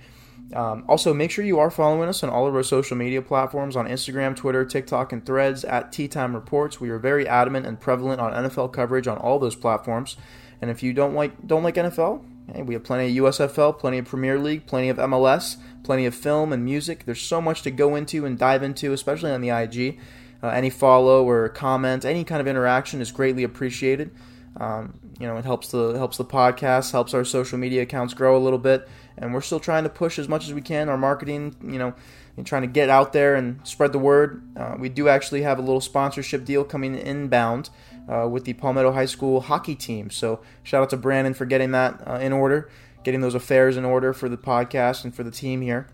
Um, 0.54 0.84
also, 0.88 1.14
make 1.14 1.32
sure 1.32 1.46
you 1.46 1.60
are 1.60 1.72
following 1.72 2.10
us 2.10 2.24
on 2.24 2.30
all 2.30 2.48
of 2.48 2.56
our 2.56 2.64
social 2.64 2.98
media 2.98 3.22
platforms 3.22 3.76
on 3.76 3.88
Instagram, 3.88 4.36
Twitter, 4.36 4.66
TikTok, 4.66 5.14
and 5.14 5.26
Threads 5.26 5.64
at 5.64 5.92
Tea 5.92 6.08
Time 6.08 6.36
Reports. 6.36 6.82
We 6.82 6.90
are 6.90 7.00
very 7.00 7.28
adamant 7.28 7.66
and 7.66 7.80
prevalent 7.80 8.20
on 8.20 8.34
NFL 8.34 8.74
coverage 8.74 9.08
on 9.08 9.18
all 9.18 9.40
those 9.40 9.56
platforms. 9.56 10.18
And 10.62 10.70
if 10.70 10.84
you 10.84 10.94
don't 10.94 11.14
like 11.14 11.48
don't 11.48 11.64
like 11.64 11.76
NFL, 11.76 12.24
hey, 12.54 12.62
we 12.62 12.74
have 12.74 12.84
plenty 12.84 13.18
of 13.18 13.24
USFL, 13.26 13.80
plenty 13.80 13.98
of 13.98 14.06
Premier 14.06 14.38
League, 14.38 14.66
plenty 14.66 14.90
of 14.90 14.98
MLS, 14.98 15.58
plenty 15.84 16.06
of 16.06 16.14
film 16.14 16.54
and 16.54 16.64
music. 16.66 17.06
There's 17.06 17.22
so 17.22 17.42
much 17.42 17.62
to 17.64 17.72
go 17.72 17.96
into 17.96 18.26
and 18.26 18.38
dive 18.38 18.62
into, 18.62 18.94
especially 18.94 19.32
on 19.32 19.42
the 19.42 19.50
IG. 19.50 20.00
Uh, 20.44 20.48
any 20.48 20.70
follow 20.70 21.28
or 21.28 21.50
comment, 21.50 22.04
any 22.04 22.24
kind 22.24 22.42
of 22.42 22.48
interaction 22.48 23.00
is 23.00 23.12
greatly 23.12 23.44
appreciated. 23.44 24.12
Um, 24.58 25.00
you 25.22 25.28
know, 25.28 25.38
it 25.38 25.46
helps 25.46 25.68
the 25.70 25.94
helps 25.94 26.18
the 26.18 26.26
podcast, 26.26 26.92
helps 26.92 27.14
our 27.14 27.24
social 27.24 27.60
media 27.60 27.84
accounts 27.84 28.14
grow 28.16 28.36
a 28.36 28.42
little 28.42 28.60
bit 28.60 28.88
and 29.18 29.34
we're 29.34 29.42
still 29.42 29.60
trying 29.60 29.84
to 29.84 29.90
push 29.90 30.18
as 30.18 30.28
much 30.28 30.48
as 30.48 30.54
we 30.54 30.62
can 30.62 30.90
our 30.90 30.98
marketing, 30.98 31.56
you 31.64 31.78
know, 31.78 31.94
and 32.38 32.48
trying 32.48 32.64
to 32.64 32.68
get 32.68 32.90
out 32.90 33.14
there 33.14 33.36
and 33.36 33.66
spread 33.68 33.92
the 33.92 34.00
word. 34.00 34.42
Uh, 34.58 34.76
we 34.80 34.90
do 34.90 35.08
actually 35.08 35.44
have 35.44 35.60
a 35.60 35.62
little 35.62 35.80
sponsorship 35.80 36.44
deal 36.44 36.64
coming 36.64 36.96
inbound 36.96 37.70
uh, 38.10 38.28
with 38.28 38.46
the 38.46 38.54
Palmetto 38.54 38.92
High 38.94 39.06
School 39.06 39.42
hockey 39.42 39.76
team. 39.76 40.10
So 40.10 40.42
shout 40.64 40.82
out 40.82 40.90
to 40.90 40.98
Brandon 40.98 41.36
for 41.36 41.46
getting 41.46 41.72
that 41.72 42.02
uh, 42.08 42.16
in 42.16 42.34
order, 42.34 42.70
getting 43.04 43.22
those 43.22 43.36
affairs 43.36 43.78
in 43.78 43.86
order 43.86 44.14
for 44.14 44.28
the 44.28 44.38
podcast 44.38 45.04
and 45.04 45.14
for 45.14 45.24
the 45.24 45.32
team 45.32 45.62
here. 45.62 45.88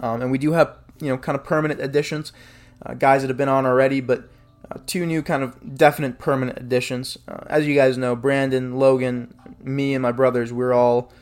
Um, 0.00 0.22
and 0.22 0.32
we 0.32 0.38
do 0.38 0.52
have, 0.52 0.76
you 1.00 1.08
know, 1.08 1.18
kind 1.18 1.38
of 1.38 1.44
permanent 1.44 1.80
additions, 1.80 2.32
uh, 2.84 2.94
guys 2.94 3.22
that 3.22 3.28
have 3.28 3.36
been 3.36 3.48
on 3.48 3.64
already, 3.64 4.00
but. 4.00 4.28
Uh, 4.70 4.78
two 4.86 5.04
new 5.04 5.22
kind 5.22 5.42
of 5.42 5.76
definite 5.76 6.18
permanent 6.18 6.58
additions. 6.58 7.18
Uh, 7.26 7.38
as 7.46 7.66
you 7.66 7.74
guys 7.74 7.98
know, 7.98 8.14
Brandon, 8.14 8.76
Logan, 8.76 9.34
me, 9.62 9.94
and 9.94 10.02
my 10.02 10.12
brothers, 10.12 10.52
we're 10.52 10.72
all 10.72 11.12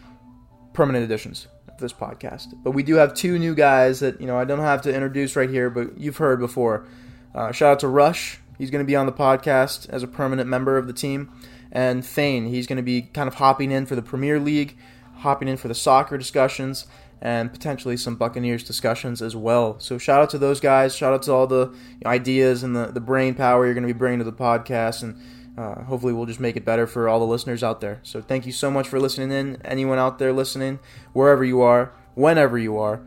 permanent 0.74 1.04
additions 1.04 1.48
of 1.68 1.78
this 1.78 1.92
podcast. 1.92 2.52
But 2.62 2.72
we 2.72 2.82
do 2.82 2.96
have 2.96 3.14
two 3.14 3.38
new 3.38 3.54
guys 3.54 4.00
that 4.00 4.20
you 4.20 4.26
know 4.26 4.38
I 4.38 4.44
don't 4.44 4.58
have 4.58 4.82
to 4.82 4.94
introduce 4.94 5.34
right 5.34 5.48
here, 5.48 5.70
but 5.70 5.98
you've 5.98 6.18
heard 6.18 6.40
before. 6.40 6.86
Uh, 7.34 7.52
shout 7.52 7.72
out 7.72 7.80
to 7.80 7.88
Rush. 7.88 8.38
He's 8.58 8.70
going 8.70 8.84
to 8.84 8.86
be 8.86 8.96
on 8.96 9.06
the 9.06 9.12
podcast 9.12 9.88
as 9.88 10.02
a 10.02 10.08
permanent 10.08 10.48
member 10.48 10.76
of 10.76 10.86
the 10.86 10.92
team, 10.92 11.32
and 11.72 12.04
Thane. 12.04 12.46
He's 12.46 12.66
going 12.66 12.76
to 12.76 12.82
be 12.82 13.02
kind 13.02 13.28
of 13.28 13.34
hopping 13.34 13.70
in 13.70 13.86
for 13.86 13.94
the 13.94 14.02
Premier 14.02 14.38
League, 14.38 14.76
hopping 15.18 15.48
in 15.48 15.56
for 15.56 15.68
the 15.68 15.74
soccer 15.74 16.18
discussions, 16.18 16.86
and 17.20 17.52
potentially 17.52 17.96
some 17.96 18.16
Buccaneers 18.16 18.62
discussions 18.62 19.20
as 19.20 19.34
well. 19.34 19.78
So 19.80 19.98
shout 19.98 20.22
out 20.22 20.30
to 20.30 20.38
those 20.38 20.60
guys. 20.60 20.94
Shout 20.94 21.12
out 21.12 21.22
to 21.24 21.32
all 21.32 21.46
the 21.46 21.74
ideas 22.06 22.62
and 22.62 22.76
the, 22.76 22.86
the 22.86 23.00
brain 23.00 23.34
power 23.34 23.64
you're 23.64 23.74
going 23.74 23.86
to 23.86 23.92
be 23.92 23.98
bringing 23.98 24.18
to 24.20 24.24
the 24.24 24.32
podcast 24.32 25.02
and 25.02 25.20
uh, 25.58 25.82
hopefully 25.82 26.12
we'll 26.12 26.26
just 26.26 26.38
make 26.38 26.56
it 26.56 26.64
better 26.64 26.86
for 26.86 27.08
all 27.08 27.18
the 27.18 27.26
listeners 27.26 27.64
out 27.64 27.80
there. 27.80 27.98
So 28.04 28.22
thank 28.22 28.46
you 28.46 28.52
so 28.52 28.70
much 28.70 28.86
for 28.86 29.00
listening 29.00 29.32
in. 29.32 29.60
Anyone 29.64 29.98
out 29.98 30.20
there 30.20 30.32
listening, 30.32 30.78
wherever 31.12 31.44
you 31.44 31.62
are, 31.62 31.92
whenever 32.14 32.56
you 32.56 32.78
are, 32.78 33.00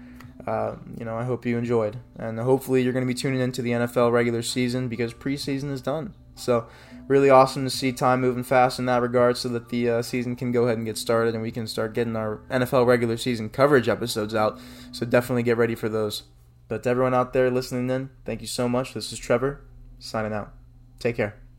uh, 0.46 0.76
you 0.98 1.06
know, 1.06 1.16
I 1.16 1.24
hope 1.24 1.46
you 1.46 1.58
enjoyed. 1.58 2.00
And 2.18 2.38
hopefully 2.40 2.84
you're 2.84 2.92
going 2.92 3.06
to 3.06 3.14
be 3.14 3.18
tuning 3.18 3.40
into 3.40 3.62
the 3.62 3.72
NFL 3.72 4.12
regular 4.12 4.42
season 4.42 4.90
because 4.90 5.14
preseason 5.14 5.72
is 5.72 5.82
done. 5.82 6.14
So 6.42 6.68
really 7.08 7.30
awesome 7.30 7.64
to 7.64 7.70
see 7.70 7.92
time 7.92 8.22
moving 8.22 8.44
fast 8.44 8.80
in 8.80 8.86
that 8.86 9.02
regard 9.02 9.38
so 9.38 9.50
that 9.50 9.70
the 9.70 9.90
uh, 9.90 10.02
season 10.02 10.36
can 10.36 10.52
go 10.52 10.66
ahead 10.66 10.78
and 10.78 10.86
get 10.86 10.98
started 10.98 11.34
and 11.34 11.44
we 11.44 11.52
can 11.52 11.68
start 11.68 11.94
getting 11.94 12.16
our 12.16 12.42
NFL 12.50 12.86
regular 12.86 13.18
season 13.18 13.50
coverage 13.50 13.90
episodes 13.90 14.34
out. 14.34 14.60
So 14.92 15.06
definitely 15.06 15.44
get 15.44 15.58
ready 15.58 15.76
for 15.76 15.90
those. 15.90 16.24
But 16.68 16.84
to 16.84 16.90
everyone 16.90 17.14
out 17.14 17.34
there 17.34 17.52
listening 17.52 17.90
in, 17.90 18.10
thank 18.26 18.42
you 18.42 18.48
so 18.48 18.70
much. 18.70 18.94
This 18.94 19.12
is 19.12 19.20
Trevor 19.20 19.62
signing 20.00 20.34
out. 20.34 20.54
Take 21.00 21.18
care. 21.18 21.51